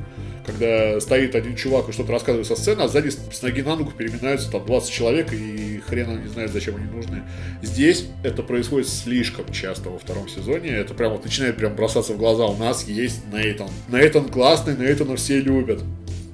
Когда 0.47 0.99
стоит 1.01 1.35
один 1.35 1.55
чувак 1.55 1.89
и 1.89 1.93
что-то 1.93 2.13
рассказывает 2.13 2.47
со 2.47 2.57
сцены, 2.57 2.81
а 2.83 2.89
сзади 2.89 3.11
с 3.11 3.43
ноги 3.43 3.61
на 3.61 3.77
ногу 3.77 3.93
переминаются 3.97 4.51
там 4.51 4.65
20 4.65 4.91
человек, 4.91 5.33
и 5.33 5.81
хрен 5.87 6.23
не 6.23 6.29
знает, 6.29 6.51
зачем 6.51 6.77
они 6.77 6.87
нужны. 6.87 7.23
Здесь 7.63 8.07
это 8.25 8.43
происходит 8.43 8.89
слишком 8.89 9.53
часто 9.53 9.91
во 9.91 9.99
втором 9.99 10.29
сезоне. 10.29 10.71
Это 10.71 10.95
прям 10.95 11.13
вот 11.13 11.25
начинает 11.25 11.57
прям 11.57 11.77
бросаться 11.77 12.15
в 12.15 12.17
глаза. 12.17 12.47
У 12.47 12.57
нас 12.57 12.89
есть 12.89 13.21
Нейтан. 13.33 13.69
Нейтан 13.89 14.29
классный, 14.29 14.77
Нейтана 14.77 15.17
все 15.17 15.41
любят. 15.41 15.83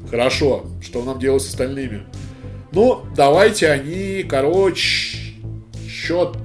Хорошо, 0.08 0.66
что 0.80 1.02
нам 1.02 1.18
делать 1.18 1.42
с 1.42 1.48
остальными? 1.48 2.04
Ну, 2.76 3.06
давайте 3.16 3.71
они, 3.71 4.23
короче, 4.23 5.16
счет 5.88 6.37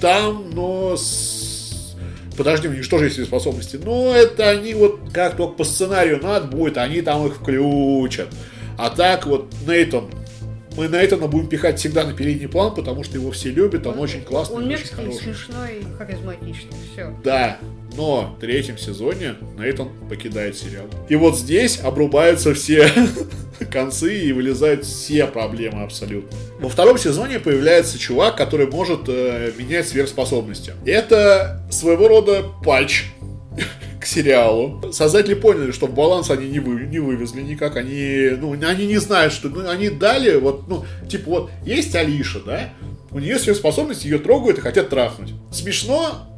там, 0.00 0.52
но 0.52 0.96
с... 0.96 1.96
Подожди, 2.36 2.68
у 2.68 2.72
них 2.72 2.84
что 2.84 2.98
же 2.98 3.06
есть 3.06 3.24
способности? 3.24 3.80
Ну, 3.82 4.12
это 4.12 4.50
они 4.50 4.72
вот 4.74 5.00
как 5.12 5.36
только 5.36 5.54
по 5.54 5.64
сценарию 5.64 6.20
надо 6.22 6.46
будет, 6.46 6.78
они 6.78 7.02
там 7.02 7.26
их 7.26 7.34
включат. 7.34 8.28
А 8.78 8.90
так 8.90 9.26
вот 9.26 9.52
Нейтон 9.66 10.10
мы 10.76 10.88
на 10.88 10.96
это 10.96 11.16
будем 11.16 11.48
пихать 11.48 11.78
всегда 11.78 12.04
на 12.04 12.12
передний 12.12 12.48
план, 12.48 12.74
потому 12.74 13.04
что 13.04 13.16
его 13.16 13.30
все 13.30 13.50
любят, 13.50 13.86
он, 13.86 13.94
он 13.94 14.00
очень 14.00 14.22
классный, 14.22 14.56
он 14.56 14.68
очень 14.68 14.86
хороший. 14.86 15.22
смешной, 15.22 15.84
харизматичный, 15.98 16.72
все. 16.92 17.16
Да, 17.22 17.58
но 17.96 18.34
в 18.36 18.40
третьем 18.40 18.78
сезоне 18.78 19.34
Нейтан 19.58 19.88
покидает 20.08 20.56
сериал. 20.56 20.86
И 21.08 21.16
вот 21.16 21.38
здесь 21.38 21.80
обрубаются 21.80 22.54
все 22.54 22.88
концы 23.70 24.18
и 24.18 24.32
вылезают 24.32 24.84
все 24.84 25.26
проблемы 25.26 25.82
абсолютно. 25.82 26.36
Во 26.58 26.68
втором 26.68 26.98
сезоне 26.98 27.38
появляется 27.38 27.98
чувак, 27.98 28.36
который 28.36 28.66
может 28.66 29.02
э, 29.08 29.52
менять 29.56 29.88
сверхспособности. 29.88 30.72
Это 30.84 31.66
своего 31.70 32.08
рода 32.08 32.44
патч 32.64 33.06
к 34.00 34.06
сериалу. 34.06 34.92
Создатели 34.92 35.34
поняли, 35.34 35.70
что 35.70 35.86
баланс 35.86 36.30
они 36.30 36.48
не, 36.48 36.60
вы, 36.60 36.86
не 36.86 36.98
вывезли 36.98 37.42
никак. 37.42 37.76
Они, 37.76 38.30
ну, 38.38 38.52
они 38.52 38.86
не 38.86 38.98
знают, 38.98 39.32
что... 39.32 39.48
Ну, 39.48 39.68
они 39.68 39.90
дали, 39.90 40.36
вот, 40.36 40.68
ну, 40.68 40.84
типа, 41.08 41.30
вот, 41.30 41.50
есть 41.64 41.94
Алиша, 41.94 42.40
да? 42.40 42.70
У 43.10 43.20
нее 43.20 43.38
сверхспособность, 43.38 44.04
ее 44.04 44.18
трогают 44.18 44.58
и 44.58 44.60
хотят 44.60 44.88
трахнуть. 44.88 45.34
Смешно, 45.52 46.28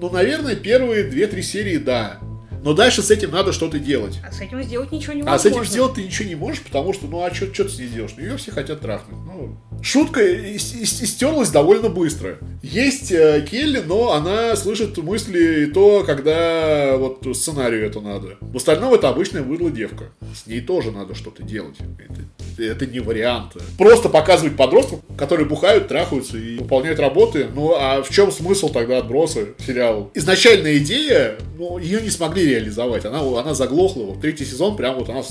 ну, 0.00 0.10
наверное, 0.10 0.56
первые 0.56 1.04
две-три 1.04 1.42
серии, 1.42 1.78
да. 1.78 2.18
Но 2.64 2.72
дальше 2.72 3.02
с 3.02 3.10
этим 3.10 3.30
надо 3.30 3.52
что-то 3.52 3.78
делать. 3.78 4.18
А 4.26 4.32
с 4.32 4.40
этим 4.40 4.62
сделать 4.62 4.90
ничего 4.90 5.12
не 5.12 5.20
невозможно. 5.20 5.34
А 5.34 5.38
с 5.38 5.44
этим 5.44 5.70
сделать 5.70 5.94
ты 5.94 6.02
ничего 6.02 6.28
не 6.28 6.34
можешь, 6.34 6.62
потому 6.62 6.94
что, 6.94 7.06
ну, 7.06 7.22
а 7.22 7.32
что 7.34 7.46
ты 7.46 7.68
с 7.68 7.78
ней 7.78 7.88
сделаешь? 7.88 8.14
Ну, 8.16 8.22
ее 8.22 8.38
все 8.38 8.52
хотят 8.52 8.80
трахнуть. 8.80 9.18
Ну, 9.26 9.58
шутка 9.82 10.20
истерлась 10.56 11.50
довольно 11.50 11.90
быстро. 11.90 12.38
Есть 12.62 13.12
э, 13.12 13.46
Келли, 13.48 13.82
но 13.84 14.12
она 14.12 14.56
слышит 14.56 14.96
мысли 14.96 15.64
и 15.64 15.66
то, 15.66 16.04
когда 16.04 16.96
вот 16.96 17.26
сценарию 17.36 17.84
это 17.84 18.00
надо. 18.00 18.38
В 18.40 18.56
остальном 18.56 18.94
это 18.94 19.10
обычная 19.10 19.42
выдла 19.42 19.70
девка. 19.70 20.12
С 20.34 20.46
ней 20.46 20.62
тоже 20.62 20.90
надо 20.90 21.14
что-то 21.14 21.42
делать. 21.42 21.76
Это, 21.98 22.22
это 22.58 22.86
не 22.86 23.00
вариант. 23.00 23.52
Просто 23.78 24.08
показывать 24.08 24.56
подростков, 24.56 25.00
которые 25.16 25.46
бухают, 25.46 25.88
трахаются 25.88 26.36
и 26.36 26.58
выполняют 26.58 26.98
работы. 26.98 27.48
Ну, 27.54 27.74
а 27.76 28.02
в 28.02 28.10
чем 28.10 28.30
смысл 28.30 28.68
тогда 28.68 28.98
отбросы 28.98 29.54
сериала? 29.64 30.10
Изначальная 30.14 30.78
идея, 30.78 31.36
ну, 31.56 31.78
ее 31.78 32.00
не 32.00 32.10
смогли 32.10 32.46
реализовать. 32.46 33.04
Она, 33.04 33.20
она 33.20 33.54
заглохла. 33.54 34.04
Вот 34.04 34.20
третий 34.20 34.44
сезон 34.44 34.76
прям 34.76 34.96
вот 34.96 35.08
она 35.08 35.22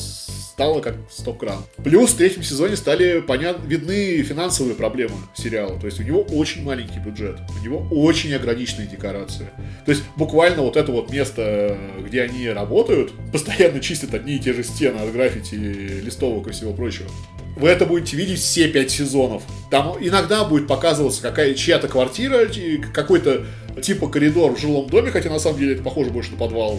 стала 0.54 0.82
как 0.82 0.96
стоп-кран. 1.10 1.64
Плюс 1.84 2.12
в 2.12 2.18
третьем 2.18 2.44
сезоне 2.44 2.76
стали 2.76 3.22
понят... 3.22 3.58
видны 3.66 4.22
финансовые 4.22 4.76
проблемы 4.76 5.16
сериала. 5.34 5.80
То 5.80 5.88
есть 5.88 6.00
у 6.00 6.04
него 6.04 6.22
очень 6.22 6.64
маленький 6.64 7.00
бюджет. 7.00 7.40
У 7.60 7.66
него 7.66 7.88
очень 7.90 8.32
ограниченные 8.36 8.88
декорации. 8.88 9.50
То 9.84 9.92
есть 9.92 10.04
буквально 10.16 10.62
вот 10.62 10.78
это 10.78 10.92
вот 10.92 11.12
место, 11.12 11.76
где 12.00 12.22
они 12.22 12.48
работают, 12.50 13.12
постоянно 13.32 13.80
чистят 13.80 14.14
одни 14.14 14.36
и 14.36 14.40
те 14.40 14.54
же 14.54 14.64
стены 14.64 14.98
от 14.98 15.12
граффити, 15.12 15.56
листовок 15.56 16.48
и 16.48 16.52
всего 16.52 16.72
прочего. 16.72 17.10
Вы 17.56 17.70
это 17.70 17.86
будете 17.86 18.18
видеть 18.18 18.40
все 18.40 18.68
пять 18.68 18.92
сезонов. 18.92 19.44
Там 19.70 19.96
иногда 20.00 20.44
будет 20.44 20.68
показываться 20.68 21.22
какая 21.22 21.54
чья-то 21.54 21.88
квартира, 21.88 22.48
какой-то 22.94 23.46
типа 23.82 24.08
коридор 24.08 24.56
в 24.56 24.60
жилом 24.60 24.90
доме, 24.90 25.12
хотя 25.12 25.30
на 25.30 25.40
самом 25.40 25.60
деле 25.60 25.74
это 25.74 25.84
похоже 25.84 26.10
больше 26.10 26.32
на 26.32 26.38
подвал, 26.38 26.78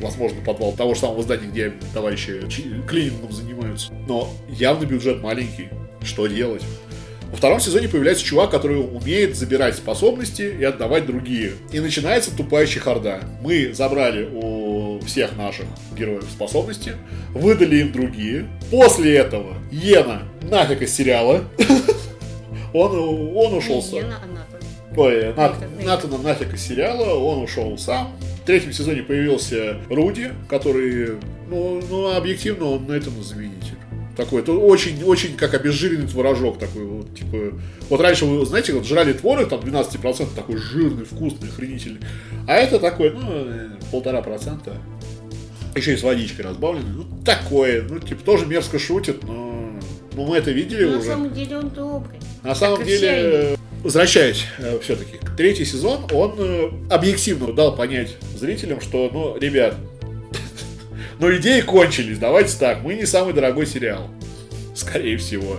возможно, 0.00 0.40
подвал 0.44 0.72
того 0.72 0.94
же 0.94 1.00
самого 1.00 1.22
здания, 1.22 1.46
где 1.46 1.72
товарищи 1.92 2.42
клинингом 2.88 3.32
занимаются. 3.32 3.92
Но 4.08 4.28
явно 4.48 4.84
бюджет 4.84 5.22
маленький. 5.22 5.68
Что 6.02 6.26
делать? 6.26 6.62
Во 7.30 7.36
втором 7.36 7.58
сезоне 7.58 7.88
появляется 7.88 8.24
чувак, 8.24 8.50
который 8.52 8.78
умеет 8.78 9.36
забирать 9.36 9.74
способности 9.74 10.42
и 10.42 10.62
отдавать 10.62 11.06
другие. 11.06 11.52
И 11.72 11.80
начинается 11.80 12.34
тупая 12.34 12.66
чехарда. 12.66 13.20
Мы 13.42 13.74
забрали 13.74 14.28
у 14.32 14.55
всех 15.06 15.36
наших 15.36 15.66
героев 15.96 16.24
способности, 16.30 16.92
выдали 17.30 17.76
им 17.76 17.92
другие. 17.92 18.46
После 18.70 19.16
этого 19.16 19.54
Йена 19.70 20.22
нафиг 20.42 20.82
из 20.82 20.94
сериала. 20.94 21.44
Он, 22.72 22.94
он 23.34 23.54
ушел 23.54 23.82
сам. 23.82 24.02
Ой, 24.96 25.32
Натана 25.34 26.18
нафиг 26.18 26.52
из 26.52 26.62
сериала, 26.62 27.14
он 27.14 27.42
ушел 27.42 27.76
сам. 27.78 28.14
В 28.42 28.46
третьем 28.46 28.72
сезоне 28.72 29.02
появился 29.02 29.78
Руди, 29.88 30.32
который, 30.48 31.16
ну, 31.48 31.82
ну 31.88 32.14
объективно, 32.14 32.66
он 32.66 32.86
на 32.86 32.92
этом 32.92 33.22
заменитель. 33.22 33.76
Такой, 34.16 34.40
это 34.40 34.52
очень, 34.52 35.02
очень 35.04 35.36
как 35.36 35.52
обезжиренный 35.52 36.08
творожок 36.08 36.58
такой, 36.58 36.84
вот, 36.84 37.14
типа, 37.14 37.60
вот 37.90 38.00
раньше 38.00 38.24
вы, 38.24 38.46
знаете, 38.46 38.72
вот 38.72 38.86
жрали 38.86 39.12
творог, 39.12 39.50
там 39.50 39.60
12%, 39.60 40.28
такой 40.34 40.56
жирный, 40.56 41.04
вкусный, 41.04 41.50
охренительный, 41.50 42.00
а 42.48 42.54
это 42.54 42.78
такой, 42.78 43.10
ну, 43.10 43.46
полтора 43.92 44.22
процента, 44.22 44.80
еще 45.76 45.94
и 45.94 45.96
с 45.96 46.02
водичкой 46.02 46.44
разбавленный, 46.44 46.90
ну, 46.90 47.06
такое, 47.24 47.82
ну, 47.82 47.98
типа, 47.98 48.22
тоже 48.22 48.46
мерзко 48.46 48.78
шутит, 48.78 49.22
но, 49.22 49.72
ну, 50.14 50.26
мы 50.26 50.36
это 50.36 50.50
видели 50.50 50.84
но 50.84 50.98
уже. 50.98 51.08
На 51.08 51.14
самом 51.14 51.34
деле 51.34 51.58
он 51.58 51.68
добрый. 51.70 52.18
На 52.42 52.54
самом 52.54 52.84
деле, 52.84 53.56
возвращаясь 53.82 54.44
э, 54.58 54.78
все-таки, 54.82 55.18
третий 55.36 55.64
сезон, 55.64 56.06
он 56.12 56.34
э, 56.38 56.70
объективно 56.90 57.52
дал 57.52 57.74
понять 57.76 58.16
зрителям, 58.36 58.80
что, 58.80 59.10
ну, 59.12 59.38
ребят, 59.38 59.74
но 61.18 61.34
идеи 61.36 61.60
кончились, 61.60 62.18
давайте 62.18 62.56
так, 62.58 62.82
мы 62.82 62.94
не 62.94 63.04
самый 63.04 63.34
дорогой 63.34 63.66
сериал, 63.66 64.08
скорее 64.74 65.16
всего. 65.18 65.58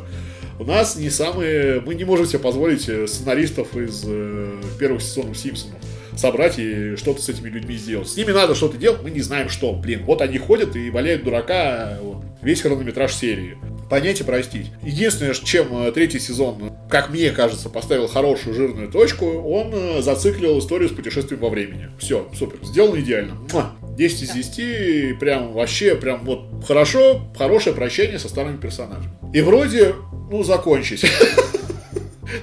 У 0.60 0.64
нас 0.64 0.96
не 0.96 1.12
самые... 1.12 1.82
Мы 1.82 1.94
не 1.94 2.04
можем 2.04 2.26
себе 2.26 2.40
позволить 2.40 2.90
э, 2.90 3.06
сценаристов 3.06 3.78
из 3.78 4.04
э, 4.08 4.60
первых 4.80 5.04
сезонов 5.04 5.38
Симпсонов 5.38 5.78
собрать 6.18 6.60
и 6.60 6.96
что-то 6.96 7.22
с 7.22 7.30
этими 7.30 7.50
людьми 7.50 7.76
сделать. 7.76 8.10
С 8.10 8.18
ними 8.18 8.32
надо 8.32 8.56
что-то 8.56 8.78
делать, 8.78 9.02
мы 9.04 9.12
не 9.12 9.22
знаем 9.22 9.50
что. 9.50 9.74
Блин, 9.74 10.04
вот 10.06 10.22
они 10.22 10.38
ходят 10.38 10.76
и 10.76 10.90
валяют 10.90 11.24
дурака 11.24 11.98
вот, 12.02 12.24
весь 12.42 12.62
хронометраж 12.62 13.14
серии. 13.14 13.58
Понять 13.90 14.20
и 14.20 14.24
простить. 14.24 14.72
Единственное, 14.84 15.34
чем 15.34 15.68
э, 15.78 15.92
третий 15.94 16.20
сезон, 16.20 16.74
как 16.90 17.10
мне 17.10 17.32
кажется, 17.32 17.70
поставил 17.70 18.08
хорошую 18.08 18.54
жирную 18.54 18.90
точку, 18.90 19.26
он 19.26 19.72
э, 19.74 20.02
зациклил 20.02 20.60
историю 20.60 20.90
с 20.90 20.92
путешествием 20.92 21.40
во 21.40 21.50
времени. 21.50 21.90
Все, 21.98 22.28
супер, 22.38 22.60
сделано 22.66 23.00
идеально. 23.00 23.36
Муа! 23.54 23.72
10 23.98 24.22
из 24.24 24.32
10, 24.32 25.20
прям 25.20 25.54
вообще, 25.54 25.96
прям 25.96 26.24
вот 26.24 26.64
хорошо, 26.68 27.32
хорошее 27.38 27.76
прощение 27.76 28.20
со 28.20 28.30
старыми 28.30 28.58
персонажами. 28.58 29.10
И 29.34 29.42
вроде, 29.42 29.96
ну, 30.30 30.44
закончить. 30.44 31.06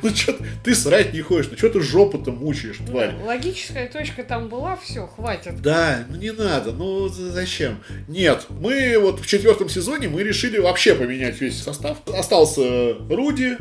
Ну 0.02 0.10
что 0.10 0.36
ты 0.62 0.74
срать 0.74 1.12
не 1.12 1.20
хочешь, 1.20 1.50
ну 1.50 1.56
что 1.56 1.68
ты 1.68 1.80
жопу-то 1.80 2.32
мучаешь, 2.32 2.78
тварь? 2.86 3.14
Логическая 3.24 3.88
точка 3.88 4.24
там 4.24 4.48
была, 4.48 4.76
все, 4.76 5.06
хватит. 5.06 5.60
Да, 5.60 6.04
ну 6.08 6.16
не 6.16 6.32
надо, 6.32 6.72
ну 6.72 7.08
зачем? 7.08 7.82
Нет, 8.08 8.46
мы 8.48 8.98
вот 8.98 9.20
в 9.20 9.26
четвертом 9.26 9.68
сезоне 9.68 10.08
мы 10.08 10.22
решили 10.22 10.58
вообще 10.58 10.94
поменять 10.94 11.40
весь 11.40 11.62
состав. 11.62 11.98
Остался 12.08 12.94
Руди, 13.08 13.56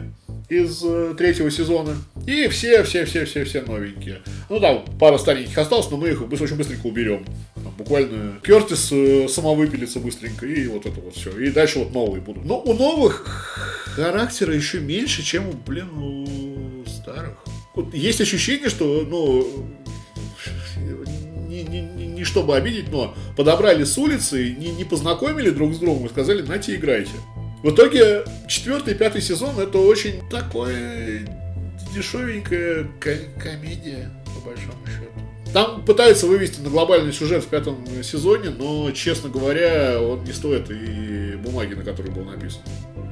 из 0.49 0.81
э, 0.83 1.15
третьего 1.17 1.49
сезона. 1.49 1.95
И 2.27 2.47
все, 2.47 2.83
все, 2.83 3.05
все, 3.05 3.25
все, 3.25 3.43
все 3.43 3.61
новенькие. 3.61 4.21
Ну 4.49 4.59
да, 4.59 4.83
пара 4.99 5.17
стареньких 5.17 5.57
осталось, 5.57 5.89
но 5.89 5.97
мы 5.97 6.09
их 6.09 6.21
очень 6.21 6.55
быстренько 6.55 6.85
уберем. 6.85 7.25
Там, 7.55 7.73
буквально 7.77 8.39
Кертис 8.43 8.89
э, 8.91 9.27
самовыпилится 9.27 9.99
быстренько, 9.99 10.45
и 10.45 10.67
вот 10.67 10.85
это 10.85 10.99
вот 10.99 11.15
все. 11.15 11.37
И 11.37 11.49
дальше 11.51 11.79
вот 11.79 11.93
новые 11.93 12.21
будут. 12.21 12.45
Но 12.45 12.59
у 12.61 12.73
новых 12.73 13.25
характера 13.95 14.53
еще 14.53 14.79
меньше, 14.79 15.23
чем, 15.23 15.49
у, 15.49 15.53
блин, 15.53 15.89
у 15.97 16.85
старых. 16.87 17.43
Вот 17.75 17.93
есть 17.93 18.21
ощущение, 18.21 18.69
что, 18.69 19.05
ну, 19.09 19.67
не, 21.47 21.63
не, 21.63 21.81
не, 21.81 22.07
не 22.07 22.23
чтобы 22.23 22.55
обидеть, 22.55 22.91
но 22.91 23.15
подобрали 23.35 23.83
с 23.83 23.97
улицы, 23.97 24.55
не, 24.57 24.71
не 24.71 24.83
познакомили 24.83 25.49
друг 25.49 25.73
с 25.73 25.77
другом 25.77 26.05
и 26.05 26.09
сказали, 26.09 26.41
нате, 26.41 26.75
играйте. 26.75 27.11
В 27.63 27.69
итоге 27.69 28.25
четвертый 28.45 28.93
и 28.93 28.97
пятый 28.97 29.21
сезон 29.21 29.57
это 29.57 29.77
очень 29.77 30.21
такое 30.29 31.25
дешевенькая 31.95 32.85
комедия, 33.41 34.11
по 34.25 34.49
большому 34.49 34.85
счету. 34.85 35.53
Там 35.53 35.85
пытаются 35.85 36.27
вывести 36.27 36.59
на 36.59 36.69
глобальный 36.69 37.13
сюжет 37.13 37.45
в 37.45 37.47
пятом 37.47 37.85
сезоне, 38.03 38.49
но, 38.49 38.91
честно 38.91 39.29
говоря, 39.29 40.01
он 40.01 40.25
не 40.25 40.33
стоит 40.33 40.69
и 40.71 41.37
бумаги, 41.37 41.73
на 41.75 41.85
которой 41.85 42.11
был 42.11 42.25
написан. 42.25 42.59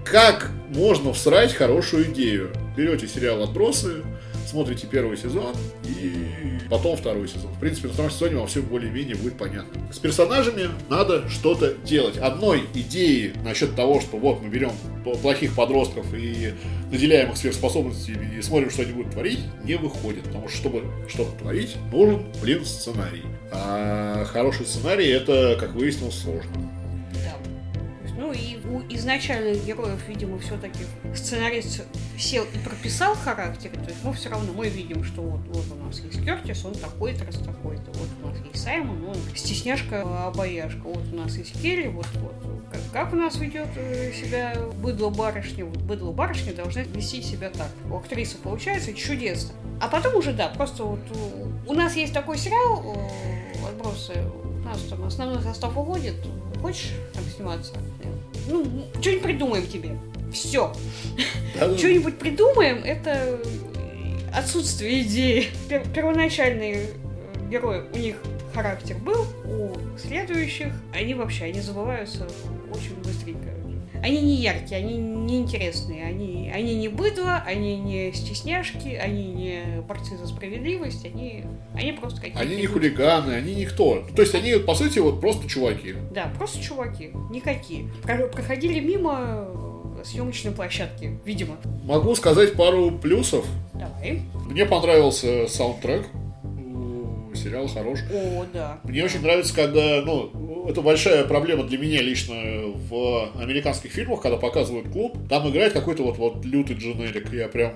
Как 0.04 0.52
можно 0.68 1.14
всрать 1.14 1.54
хорошую 1.54 2.12
идею? 2.12 2.52
Берете 2.76 3.08
сериал 3.08 3.44
«Отбросы», 3.44 4.04
смотрите 4.52 4.86
первый 4.88 5.18
сезон 5.18 5.56
и 5.86 6.60
потом 6.70 6.98
второй 6.98 7.28
сезон. 7.28 7.52
В 7.54 7.60
принципе, 7.60 7.88
на 7.88 7.94
втором 7.94 8.12
сезоне 8.12 8.36
вам 8.36 8.48
все 8.48 8.62
более-менее 8.62 9.16
будет 9.16 9.38
понятно. 9.38 9.82
С 9.92 9.98
персонажами 9.98 10.70
надо 10.90 11.30
что-то 11.30 11.74
делать. 11.86 12.18
Одной 12.18 12.66
идеи 12.74 13.34
насчет 13.44 13.76
того, 13.76 14.02
что 14.02 14.18
вот 14.18 14.42
мы 14.42 14.50
берем 14.50 14.72
плохих 15.22 15.56
подростков 15.56 16.14
и 16.14 16.54
наделяем 16.92 17.32
их 17.32 17.38
сверхспособностями 17.38 18.38
и 18.38 18.42
смотрим, 18.42 18.70
что 18.70 18.82
они 18.82 18.92
будут 18.92 19.12
творить, 19.12 19.40
не 19.64 19.76
выходит. 19.76 20.24
Потому 20.24 20.50
что, 20.50 20.58
чтобы 20.58 20.84
что-то 21.08 21.32
творить, 21.40 21.78
нужен, 21.92 22.26
блин, 22.42 22.66
сценарий. 22.66 23.24
А 23.52 24.26
хороший 24.26 24.66
сценарий 24.66 25.08
это, 25.08 25.58
как 25.60 25.74
выяснилось, 25.74 26.20
сложно. 26.20 26.52
Ну 29.02 29.08
у 29.08 29.10
изначальных 29.16 29.66
героев, 29.66 30.00
видимо, 30.08 30.38
все-таки 30.40 30.80
сценарист 31.16 31.84
сел 32.18 32.44
и 32.44 32.58
прописал 32.60 33.16
характер, 33.16 33.72
то 33.72 33.90
есть, 33.90 34.04
ну, 34.04 34.14
все 34.14 34.30
равно 34.30 34.54
мы 34.54 34.70
видим, 34.70 35.04
что 35.04 35.22
вот, 35.22 35.42
вот 35.48 35.66
у 35.76 35.86
нас 35.86 36.00
есть 36.02 36.24
Кертис, 36.24 36.64
он 36.66 36.76
такой-то, 36.76 37.26
раз 37.26 37.38
такой-то, 37.38 37.92
вот 37.94 38.08
у 38.24 38.28
нас 38.28 38.38
есть 38.46 38.64
Саймон, 38.64 39.04
он 39.08 39.16
стесняшка, 39.36 40.28
обаяшка, 40.28 40.84
вот 40.84 41.04
у 41.12 41.16
нас 41.16 41.36
есть 41.36 41.60
Келли, 41.62 41.88
вот, 41.88 42.06
вот. 42.16 42.34
Как, 42.72 42.82
как 42.94 43.14
у 43.14 43.16
нас 43.16 43.38
ведет 43.38 43.70
э, 43.76 44.14
себя 44.14 44.56
быдло 44.82 45.10
барышня? 45.10 45.66
Вот 45.66 45.78
быдло 45.78 46.12
барышня 46.12 46.54
должна 46.54 46.84
вести 46.84 47.22
себя 47.22 47.50
так. 47.50 47.70
У 47.90 47.98
актрисы 47.98 48.38
получается 48.38 48.94
чудесно. 48.94 49.54
А 49.82 49.88
потом 49.90 50.16
уже, 50.16 50.32
да, 50.32 50.48
просто 50.50 50.84
вот 50.84 51.00
у 51.68 51.74
нас 51.74 51.96
есть 51.96 52.14
такой 52.14 52.38
сериал 52.38 52.96
«Отбросы», 53.68 54.14
у 54.46 54.64
нас 54.64 54.80
там 54.84 55.04
основной 55.04 55.42
состав 55.42 55.76
уходит, 55.76 56.16
хочешь 56.62 56.92
там 57.14 57.24
сниматься? 57.36 57.74
Ну, 58.48 58.66
что-нибудь 59.00 59.24
придумаем 59.24 59.68
тебе. 59.68 59.98
Все. 60.32 60.74
Да, 61.60 61.78
Что-нибудь 61.78 62.18
придумаем, 62.18 62.84
это 62.84 63.40
отсутствие 64.34 65.02
идеи. 65.02 65.48
Первоначальные 65.94 66.76
э, 66.76 67.50
герои, 67.50 67.84
у 67.94 67.98
них 67.98 68.16
характер 68.54 68.98
был, 68.98 69.26
у 69.46 69.76
следующих 69.98 70.74
они 70.94 71.14
вообще, 71.14 71.46
они 71.46 71.60
забываются 71.62 72.28
очень 72.74 72.96
быстренько. 73.04 73.51
Они 74.02 74.22
не 74.22 74.36
яркие, 74.36 74.78
они 74.84 74.98
не 74.98 75.38
интересные, 75.40 76.06
они, 76.06 76.52
они 76.54 76.76
не 76.76 76.88
быдло, 76.88 77.44
они 77.46 77.78
не 77.78 78.12
стесняшки, 78.14 78.96
они 78.96 79.32
не 79.34 79.82
борцы 79.88 80.18
за 80.18 80.28
справедливость, 80.28 81.06
они, 81.06 81.44
они 81.76 81.92
просто 81.94 82.20
какие-то... 82.20 82.40
Они 82.40 82.56
не 82.56 82.66
хулиганы, 82.66 83.34
они 83.34 83.54
никто. 83.54 84.04
То 84.16 84.22
есть 84.22 84.34
они, 84.34 84.56
по 84.56 84.74
сути, 84.74 85.00
вот 85.00 85.22
просто 85.22 85.48
чуваки. 85.48 85.94
Да, 86.12 86.32
просто 86.38 86.62
чуваки, 86.62 87.12
никакие. 87.30 87.90
Про- 88.04 88.28
проходили 88.28 88.80
мимо 88.80 89.48
съемочной 90.04 90.52
площадки, 90.52 91.20
видимо. 91.24 91.58
Могу 91.84 92.16
сказать 92.16 92.54
пару 92.54 92.92
плюсов. 92.92 93.46
Давай. 93.74 94.22
Мне 94.50 94.66
понравился 94.66 95.48
саундтрек. 95.48 96.08
Сериал 97.34 97.68
хорош. 97.68 98.00
О, 98.14 98.46
да. 98.54 98.80
Мне 98.84 99.06
очень 99.06 99.22
нравится, 99.22 99.56
когда, 99.56 100.02
ну, 100.02 100.32
это 100.68 100.82
большая 100.82 101.24
проблема 101.26 101.64
для 101.64 101.78
меня 101.78 102.02
лично 102.02 102.34
в 102.36 103.32
американских 103.36 103.92
фильмах, 103.92 104.22
когда 104.22 104.38
показывают 104.38 104.90
клуб, 104.90 105.18
там 105.30 105.50
играет 105.50 105.74
какой-то 105.74 106.04
вот, 106.04 106.18
вот 106.18 106.46
лютый 106.46 106.76
дженерик, 106.76 107.32
я 107.34 107.48
прям, 107.48 107.74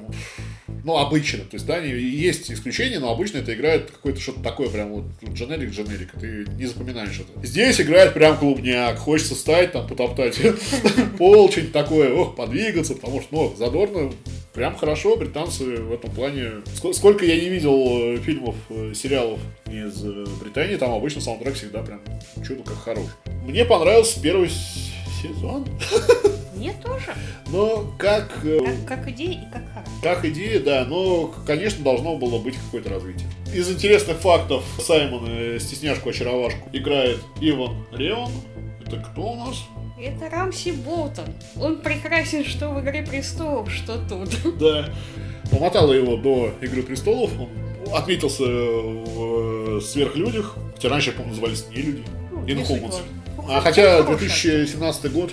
ну, 0.83 0.97
обычно, 0.97 1.39
то 1.39 1.55
есть, 1.55 1.65
да, 1.65 1.77
есть 1.77 2.51
исключения, 2.51 2.99
но 2.99 3.11
обычно 3.11 3.39
это 3.39 3.53
играет 3.53 3.91
какое-то 3.91 4.19
что-то 4.19 4.41
такое, 4.41 4.69
прям 4.69 4.93
вот 4.93 5.05
дженерик, 5.33 5.71
дженерик, 5.71 6.11
ты 6.19 6.45
не 6.57 6.65
запоминаешь 6.65 7.19
это. 7.19 7.45
Здесь 7.45 7.79
играет 7.81 8.13
прям 8.13 8.37
клубняк, 8.37 8.97
хочется 8.97 9.35
стать 9.35 9.71
там, 9.71 9.87
потоптать. 9.87 10.39
Пол, 11.17 11.49
что-нибудь 11.49 11.73
такое, 11.73 12.13
ох, 12.13 12.35
подвигаться, 12.35 12.95
потому 12.95 13.21
что, 13.21 13.29
ну, 13.31 13.55
задорно, 13.57 14.11
Прям 14.55 14.75
хорошо, 14.77 15.17
британцы 15.17 15.65
в 15.65 15.91
этом 15.91 16.09
плане. 16.11 16.43
Ск- 16.81 16.93
Сколько 16.93 17.25
я 17.25 17.35
не 17.35 17.49
видел 17.49 17.75
э, 17.75 18.17
фильмов, 18.17 18.55
э, 18.69 18.93
сериалов 18.95 19.39
из 19.69 20.03
э, 20.05 20.25
Британии, 20.41 20.77
там 20.77 20.93
обычно 20.93 21.19
саундтрек 21.19 21.55
всегда 21.55 21.83
прям 21.83 21.99
чудо 22.47 22.63
как 22.63 22.77
хорош. 22.77 23.05
Мне 23.45 23.65
понравился 23.65 24.21
первый 24.21 24.49
сезон, 25.21 25.67
Мне 26.55 26.73
тоже. 26.81 27.13
но 27.47 27.93
как, 27.99 28.29
Как, 28.41 28.85
как 28.87 29.07
идея 29.09 29.31
и 29.33 29.51
как 29.51 29.63
характер. 29.73 29.93
как 30.01 30.25
идея, 30.25 30.59
да, 30.61 30.85
но, 30.85 31.33
конечно, 31.45 31.83
должно 31.83 32.15
было 32.15 32.39
быть 32.39 32.55
какое-то 32.55 32.89
развитие. 32.91 33.27
Из 33.53 33.69
интересных 33.69 34.17
фактов 34.19 34.63
Саймон 34.79 35.59
стесняшку-очаровашку 35.59 36.69
играет 36.71 37.19
Иван 37.41 37.85
Реон. 37.91 38.31
Это 38.85 38.97
кто 38.97 39.33
у 39.33 39.35
нас? 39.35 39.63
Это 39.97 40.29
Рамси 40.29 40.71
Болтон. 40.71 41.25
Он 41.59 41.77
прекрасен 41.77 42.43
что 42.43 42.69
в 42.69 42.81
«Игре 42.81 43.01
престолов», 43.03 43.71
что 43.71 43.97
тут. 44.09 44.29
Да. 44.59 44.89
Помотало 45.51 45.93
его 45.93 46.17
до 46.17 46.51
Игры 46.61 46.83
престолов. 46.83 47.31
Он 47.39 47.49
отметился 47.95 48.43
в 48.43 49.77
э, 49.77 49.81
сверхлюдях. 49.81 50.55
Хотя 50.73 50.89
раньше, 50.89 51.11
я 51.11 51.15
помню, 51.15 51.29
назывались 51.31 51.65
не 51.69 51.81
люди. 51.81 52.03
Ну, 52.31 52.39
важно. 52.41 52.99
Ну, 53.37 53.45
А 53.49 53.61
хотя 53.61 54.03
хороший 54.03 54.17
2017 54.65 55.11
год. 55.13 55.31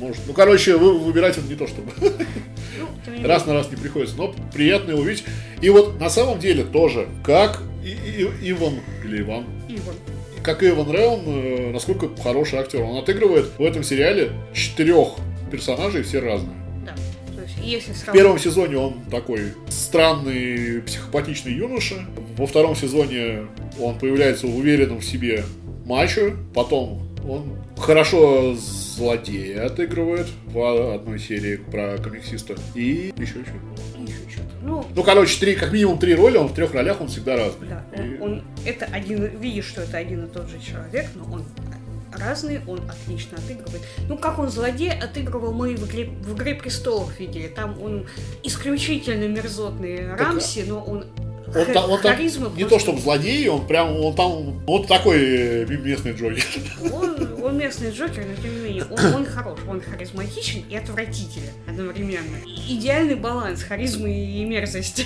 Может. 0.00 0.18
Ну, 0.26 0.32
короче, 0.32 0.76
вы- 0.76 0.98
выбирать 0.98 1.38
это 1.38 1.46
не 1.46 1.54
то, 1.54 1.66
чтобы. 1.66 1.92
Ну, 2.00 3.22
раз 3.28 3.46
на 3.46 3.54
раз 3.54 3.70
не 3.70 3.76
приходится, 3.76 4.16
но 4.16 4.34
приятно 4.52 4.90
его 4.92 5.00
увидеть. 5.00 5.24
И 5.60 5.70
вот 5.70 6.00
на 6.00 6.10
самом 6.10 6.38
деле 6.40 6.64
тоже, 6.64 7.08
как 7.24 7.62
и- 7.84 7.88
и- 7.90 8.50
Иван, 8.50 8.80
или 9.04 9.20
Иван, 9.22 9.44
Иван. 9.68 9.94
Как 10.46 10.62
и 10.62 10.68
Иван 10.68 10.92
Реон, 10.92 11.22
э, 11.26 11.70
насколько 11.72 12.08
хороший 12.22 12.60
актер. 12.60 12.80
Он 12.80 12.96
отыгрывает 12.98 13.46
в 13.58 13.62
этом 13.62 13.82
сериале 13.82 14.30
четырех 14.54 15.08
персонажей, 15.50 16.04
все 16.04 16.20
разные. 16.20 16.56
Да. 16.84 16.94
Если 17.60 17.92
В 17.92 18.12
первом 18.12 18.38
сезоне 18.38 18.78
он 18.78 19.02
такой 19.10 19.54
странный, 19.68 20.82
психопатичный 20.82 21.52
юноша. 21.52 21.96
Во 22.36 22.46
втором 22.46 22.76
сезоне 22.76 23.48
он 23.80 23.98
появляется 23.98 24.46
уверенным 24.46 25.00
в 25.00 25.04
себе 25.04 25.44
мачо. 25.84 26.30
Потом 26.54 27.02
он 27.28 27.58
хорошо 27.76 28.54
злодея 28.54 29.66
отыгрывает 29.66 30.28
в 30.44 30.94
одной 30.94 31.18
серии 31.18 31.56
про 31.56 31.98
комиксиста. 31.98 32.54
И 32.76 33.12
еще 33.18 33.32
что. 33.32 34.25
Ну, 34.66 34.84
Ну, 34.94 35.02
короче, 35.04 35.38
три, 35.38 35.54
как 35.54 35.72
минимум 35.72 35.98
три 35.98 36.14
роли, 36.14 36.36
он 36.36 36.48
в 36.48 36.54
трех 36.54 36.74
ролях, 36.74 37.00
он 37.00 37.06
всегда 37.08 37.36
разный. 37.36 37.68
да, 37.68 37.84
И- 38.02 38.18
он, 38.20 38.32
он- 38.32 38.42
это 38.64 38.84
один, 38.86 39.24
видишь, 39.38 39.66
что 39.66 39.82
это 39.82 39.96
один 39.98 40.24
и 40.24 40.28
тот 40.28 40.48
же 40.48 40.58
человек, 40.58 41.06
но 41.14 41.24
он 41.34 41.44
разный, 42.12 42.60
он 42.66 42.80
отлично 42.90 43.36
отыгрывает. 43.38 43.82
Ну, 44.08 44.16
как 44.18 44.38
он 44.38 44.48
злодей 44.50 44.90
отыгрывал 44.90 45.52
мы 45.52 45.76
в 45.76 45.86
игре, 45.86 46.06
в 46.06 46.34
игре 46.36 46.54
престолов 46.54 47.18
видели. 47.20 47.46
Там 47.48 47.80
он 47.80 48.06
исключительно 48.42 49.28
мерзотный 49.28 50.14
Рамси, 50.16 50.64
но 50.66 50.80
он, 50.82 51.04
Он, 51.46 51.52
ха- 51.52 51.72
там, 51.72 51.90
он 51.90 52.00
там 52.00 52.16
не 52.56 52.64
то 52.64 52.78
чтобы 52.80 52.98
злодей, 53.00 53.46
он 53.48 53.66
прям, 53.68 54.00
он 54.00 54.14
там, 54.16 54.58
вот 54.66 54.88
такой 54.88 55.18
э, 55.20 55.66
местный 55.66 56.12
Джонни. 56.12 56.40
Он, 56.92 57.44
он 57.44 57.58
местный 57.58 57.90
Джокер, 57.92 58.24
но 58.26 58.42
тем 58.42 58.52
не 58.64 58.65
менее, 58.84 58.86
он, 58.90 59.14
он 59.14 59.26
хорош, 59.26 59.58
он 59.68 59.80
харизматичен 59.80 60.64
и 60.68 60.76
отвратителен 60.76 61.50
одновременно. 61.68 62.36
Идеальный 62.68 63.14
баланс 63.16 63.62
харизмы 63.62 64.12
и 64.12 64.44
мерзости. 64.44 65.04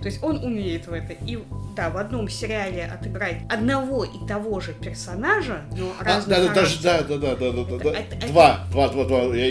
То 0.00 0.06
есть 0.06 0.22
он 0.22 0.42
умеет 0.44 0.86
в 0.86 0.92
это. 0.92 1.12
И 1.12 1.38
да, 1.76 1.90
в 1.90 1.96
одном 1.96 2.28
сериале 2.28 2.84
отыграть 2.84 3.42
одного 3.48 4.04
и 4.04 4.26
того 4.26 4.60
же 4.60 4.72
персонажа, 4.72 5.62
но 5.76 5.92
А, 6.00 6.04
разных 6.04 6.28
да, 6.38 6.44
да, 6.44 6.62
да, 6.82 7.02
да, 7.02 7.34
да, 7.36 7.52
да, 7.52 7.64
да, 7.64 7.78
да, 7.78 7.98
это- 7.98 8.26
Два, 8.28 8.66
два, 8.72 8.88
два, 8.88 9.04
два. 9.04 9.22
Я, 9.36 9.46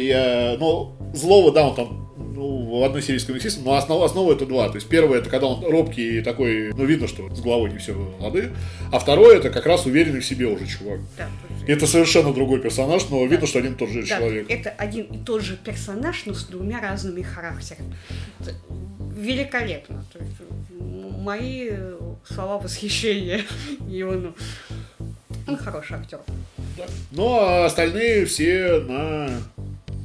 я, 0.51 0.57
ну, 0.59 0.95
злого, 1.13 1.51
да, 1.51 1.67
он 1.67 1.75
там 1.75 2.08
ну, 2.39 2.79
в 2.79 2.83
одной 2.85 3.01
серии 3.01 3.17
с 3.17 3.25
комиксистом, 3.25 3.65
но 3.65 3.73
основа, 3.73 4.05
основа 4.05 4.31
это 4.31 4.45
два. 4.45 4.69
То 4.69 4.75
есть 4.75 4.87
первое 4.87 5.19
это 5.19 5.29
когда 5.29 5.47
он 5.47 5.63
робкий 5.69 6.19
и 6.19 6.21
такой, 6.21 6.71
ну 6.73 6.85
видно, 6.85 7.07
что 7.07 7.33
с 7.35 7.41
головой 7.41 7.69
не 7.69 7.79
все 7.79 7.93
лады. 8.19 8.51
А 8.93 8.99
второе 8.99 9.37
это 9.37 9.49
как 9.49 9.65
раз 9.65 9.85
уверенный 9.85 10.21
в 10.21 10.25
себе 10.25 10.47
уже 10.47 10.65
чувак. 10.65 10.99
Да, 11.17 11.27
это 11.67 11.85
совершенно 11.85 12.33
другой 12.33 12.61
персонаж, 12.61 13.09
но 13.09 13.25
видно, 13.25 13.45
что 13.45 13.59
один 13.59 13.73
и 13.73 13.75
тот 13.75 13.89
же 13.89 14.01
да, 14.03 14.07
человек. 14.07 14.49
это 14.49 14.69
один 14.69 15.05
и 15.05 15.17
тот 15.17 15.43
же 15.43 15.57
персонаж, 15.57 16.25
но 16.25 16.33
с 16.33 16.45
двумя 16.45 16.79
разными 16.79 17.21
характерами. 17.21 17.93
Это 18.39 18.53
великолепно. 19.17 20.05
То 20.13 20.19
есть, 20.19 20.35
мои 20.79 21.71
слова 22.23 22.57
восхищения 22.59 23.41
Ивану. 23.89 24.33
Он 25.45 25.57
хороший 25.57 25.97
актер. 25.97 26.19
Да. 26.77 26.85
Ну, 27.11 27.33
а 27.33 27.65
остальные 27.65 28.25
все 28.25 28.79
на 28.79 29.41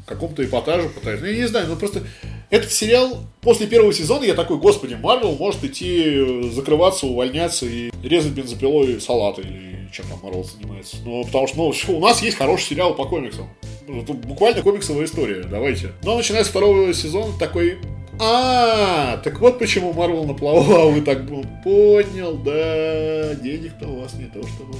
каком-то 0.06 0.44
эпатаже 0.44 0.88
пытаются. 0.88 1.24
Ну, 1.24 1.30
я 1.30 1.38
не 1.38 1.48
знаю, 1.48 1.66
ну 1.68 1.76
просто 1.76 2.02
этот 2.50 2.70
сериал 2.70 3.24
после 3.40 3.66
первого 3.66 3.92
сезона 3.92 4.24
я 4.24 4.34
такой, 4.34 4.58
господи, 4.58 4.94
Марвел 4.94 5.36
может 5.36 5.64
идти 5.64 6.02
э, 6.06 6.42
закрываться, 6.52 7.06
увольняться 7.06 7.66
и 7.66 7.90
резать 8.02 8.32
бензопилой 8.32 9.00
салаты 9.00 9.42
или 9.42 9.74
чем 9.94 10.06
там 10.06 10.18
Марвел 10.22 10.44
занимается. 10.44 10.96
Ну, 11.04 11.24
потому 11.24 11.46
что 11.46 11.56
ну, 11.56 11.98
у 11.98 12.00
нас 12.00 12.20
есть 12.22 12.36
хороший 12.36 12.64
сериал 12.64 12.94
по 12.94 13.04
комиксам. 13.04 13.48
Ну, 13.86 14.02
Это 14.02 14.12
буквально 14.12 14.62
комиксовая 14.62 15.04
история, 15.04 15.44
давайте. 15.44 15.92
Но 16.02 16.16
начиная 16.16 16.44
с 16.44 16.48
второго 16.48 16.92
сезона 16.92 17.32
такой... 17.38 17.78
А, 18.20 19.16
так 19.18 19.40
вот 19.40 19.58
почему 19.58 19.92
Марвел 19.92 20.24
на 20.24 20.34
плаву, 20.34 20.72
а 20.74 20.86
вы 20.86 21.00
так 21.00 21.28
ну, 21.28 21.44
понял, 21.64 22.36
да, 22.36 23.34
денег-то 23.34 23.88
у 23.88 24.00
вас 24.00 24.14
не 24.14 24.26
то 24.26 24.46
чтобы 24.46 24.74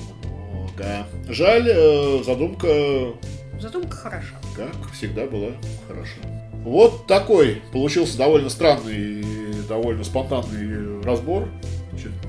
много. 0.77 1.07
Жаль, 1.29 1.69
э, 1.69 2.23
задумка 2.25 2.69
Задумка 3.61 3.97
хороша. 3.97 4.35
как 4.57 4.93
всегда 4.93 5.27
была 5.27 5.51
хороша. 5.89 6.17
Вот 6.65 7.07
такой 7.07 7.63
получился 7.73 8.17
довольно 8.19 8.49
странный 8.49 9.21
и 9.21 9.53
довольно 9.69 10.05
спонтанный 10.05 11.03
разбор. 11.03 11.49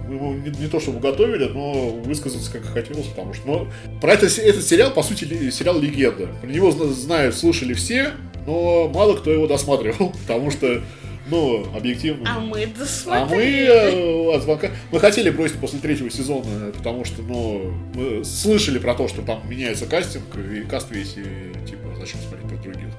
Мы 0.08 0.16
его 0.16 0.34
не, 0.34 0.50
не 0.52 0.68
то 0.68 0.80
чтобы 0.80 1.00
готовили, 1.00 1.46
но 1.46 1.90
высказаться 1.90 2.52
как 2.52 2.64
хотелось, 2.66 3.08
потому 3.08 3.34
что 3.34 3.48
ну, 3.48 3.68
про 4.00 4.14
это, 4.14 4.28
этот 4.28 4.64
сериал, 4.64 4.92
по 4.92 5.02
сути, 5.02 5.24
ли- 5.24 5.50
сериал 5.52 5.80
легенда. 5.80 6.28
Про 6.42 6.48
него 6.48 6.70
зна- 6.72 6.94
знают, 6.94 7.36
слышали 7.36 7.74
все, 7.74 8.12
но 8.46 8.88
мало 8.94 9.16
кто 9.16 9.32
его 9.32 9.48
досматривал, 9.48 10.14
потому 10.28 10.52
что, 10.52 10.82
ну, 11.28 11.66
объективно. 11.76 12.30
А 12.30 12.40
мы 12.40 12.46
А 12.46 12.66
мы 12.66 12.66
досмотрели. 12.68 14.36
э, 14.36 14.40
звонка... 14.40 14.70
Мы 14.92 15.00
хотели 15.00 15.30
бросить 15.30 15.58
после 15.58 15.80
третьего 15.80 16.10
сезона, 16.10 16.72
потому 16.76 17.06
что, 17.06 17.22
ну, 17.22 17.74
мы 17.94 18.24
слышали 18.24 18.80
про 18.80 18.94
то, 18.96 19.08
что 19.08 19.22
там 19.22 19.42
меняется 19.50 19.86
кастинг, 19.86 20.24
и 20.38 20.62
каст 20.62 20.92
весь, 20.92 21.16
и, 21.18 21.68
типа, 21.68 21.96
зачем 22.00 22.20
смотреть 22.22 22.48
про 22.48 22.58
других. 22.58 22.90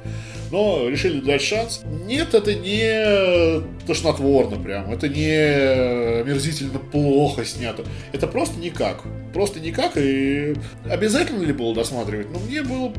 Но 0.50 0.88
решили 0.88 1.20
дать 1.20 1.42
шанс. 1.42 1.82
Нет, 2.06 2.34
это 2.34 2.54
не 2.54 3.62
тошнотворно 3.86 4.56
прям, 4.62 4.92
это 4.92 5.08
не 5.08 6.20
омерзительно 6.20 6.78
плохо 6.78 7.44
снято. 7.44 7.84
Это 8.12 8.26
просто 8.26 8.58
никак. 8.58 9.02
Просто 9.32 9.60
никак, 9.60 9.96
и 9.96 10.54
обязательно 10.88 11.42
ли 11.42 11.52
было 11.52 11.74
досматривать? 11.74 12.28
Ну, 12.32 12.38
мне 12.40 12.62
было 12.62 12.92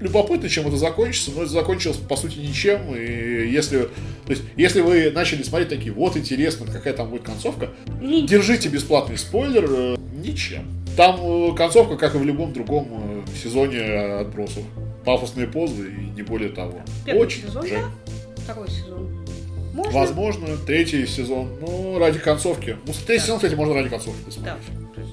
любопытно, 0.00 0.48
чем 0.48 0.66
это 0.68 0.76
закончится, 0.76 1.30
но 1.32 1.42
это 1.42 1.50
закончилось, 1.52 1.96
по 1.96 2.16
сути, 2.16 2.38
ничем, 2.38 2.94
и 2.94 3.48
если, 3.50 3.82
то 3.82 4.30
есть, 4.30 4.42
если 4.56 4.80
вы 4.80 5.10
начали 5.10 5.42
смотреть 5.42 5.68
такие, 5.68 5.92
вот 5.92 6.16
интересно, 6.16 6.66
какая 6.66 6.94
там 6.94 7.10
будет 7.10 7.22
концовка, 7.22 7.70
Не- 8.00 8.26
держите 8.26 8.68
бесплатный 8.68 9.18
спойлер, 9.18 9.66
э, 9.68 9.96
ничем. 10.14 10.64
Там 10.96 11.18
э, 11.20 11.54
концовка, 11.56 11.96
как 11.96 12.14
и 12.14 12.18
в 12.18 12.24
любом 12.24 12.52
другом 12.52 12.88
э, 12.90 13.22
сезоне 13.42 13.80
отбросов. 14.20 14.62
Пафосные 15.04 15.46
позы 15.46 15.90
и 15.90 16.10
не 16.10 16.22
более 16.22 16.50
того. 16.50 16.80
Первый 17.06 17.22
Очень 17.22 17.42
сезон, 17.44 17.66
жаль. 17.66 17.80
да? 17.80 18.42
Второй 18.42 18.68
сезон. 18.68 19.24
Можно? 19.72 19.92
Возможно, 19.92 20.46
третий 20.66 21.06
сезон, 21.06 21.50
ну, 21.60 21.98
ради 21.98 22.18
концовки. 22.18 22.76
Ну, 22.86 22.92
третий 23.06 23.20
Да. 23.20 23.24
сезон, 23.24 23.36
кстати, 23.36 23.54
можно 23.54 23.74
ради 23.74 23.88
концовки 23.88 24.18
Да. 24.20 24.24
посмотреть. 24.26 24.94
То 24.94 25.00
есть 25.00 25.12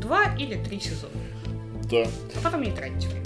два 0.00 0.34
или 0.38 0.54
три 0.56 0.80
сезона. 0.80 1.12
Да. 1.90 2.06
А 2.34 2.40
потом 2.42 2.62
не 2.62 2.70
тратить 2.72 3.04
время. 3.04 3.24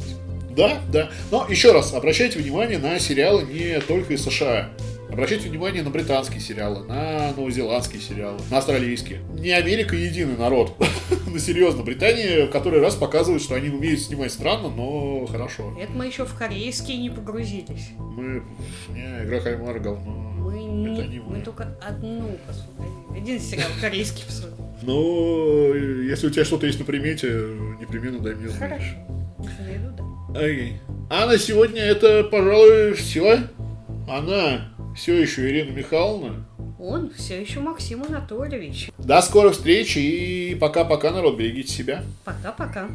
Да, 0.56 0.80
да. 0.92 1.10
Но 1.30 1.46
еще 1.48 1.72
раз, 1.72 1.94
обращайте 1.94 2.38
внимание 2.38 2.78
на 2.78 2.98
сериалы 2.98 3.44
не 3.44 3.80
только 3.80 4.14
из 4.14 4.22
США. 4.24 4.70
Обращайте 5.10 5.48
внимание 5.48 5.82
на 5.82 5.90
британские 5.90 6.40
сериалы, 6.40 6.86
на 6.86 7.32
новозеландские 7.36 8.00
сериалы, 8.00 8.38
на 8.48 8.58
австралийские. 8.58 9.20
Не 9.32 9.50
Америка 9.50 9.96
единый 9.96 10.36
народ. 10.36 10.76
ну, 11.26 11.36
серьезно, 11.38 11.82
Британия 11.82 12.46
в 12.46 12.50
который 12.50 12.80
раз 12.80 12.94
показывает, 12.94 13.42
что 13.42 13.56
они 13.56 13.70
умеют 13.70 14.00
снимать 14.00 14.32
странно, 14.32 14.68
но 14.68 15.26
хорошо. 15.26 15.76
Это 15.80 15.90
мы 15.92 16.06
еще 16.06 16.24
в 16.24 16.34
корейские 16.34 16.98
не 16.98 17.10
погрузились. 17.10 17.88
Мы... 17.98 18.42
Не, 18.90 19.24
игра 19.24 19.40
кальмара 19.40 19.80
говно. 19.80 20.10
Мы, 20.10 20.92
Это 20.92 21.06
не, 21.08 21.18
мы 21.18 21.38
мы. 21.38 21.42
только 21.42 21.76
одну 21.82 22.38
посмотрели. 22.46 23.20
Один 23.20 23.40
сериал 23.40 23.68
корейский 23.80 24.24
посмотрели. 24.24 24.60
Но 24.82 25.74
если 26.04 26.28
у 26.28 26.30
тебя 26.30 26.44
что-то 26.44 26.66
есть 26.66 26.78
на 26.78 26.84
примете, 26.84 27.26
непременно 27.80 28.20
дай 28.20 28.34
мне 28.34 28.48
знать. 28.48 28.70
Хорошо. 28.70 28.96
Окей. 30.34 30.78
А 31.10 31.26
на 31.26 31.38
сегодня 31.38 31.82
это, 31.82 32.24
пожалуй, 32.24 32.94
все. 32.94 33.40
Она 34.08 34.70
все 34.96 35.20
еще 35.20 35.48
Ирина 35.48 35.70
Михайловна. 35.72 36.46
Он 36.78 37.10
все 37.10 37.40
еще 37.40 37.60
Максим 37.60 38.04
Анатольевич. 38.04 38.90
До 38.98 39.20
скорых 39.20 39.52
встреч 39.52 39.96
и 39.96 40.56
пока-пока, 40.60 41.10
народ, 41.10 41.36
берегите 41.36 41.72
себя. 41.72 42.04
Пока-пока. 42.24 42.88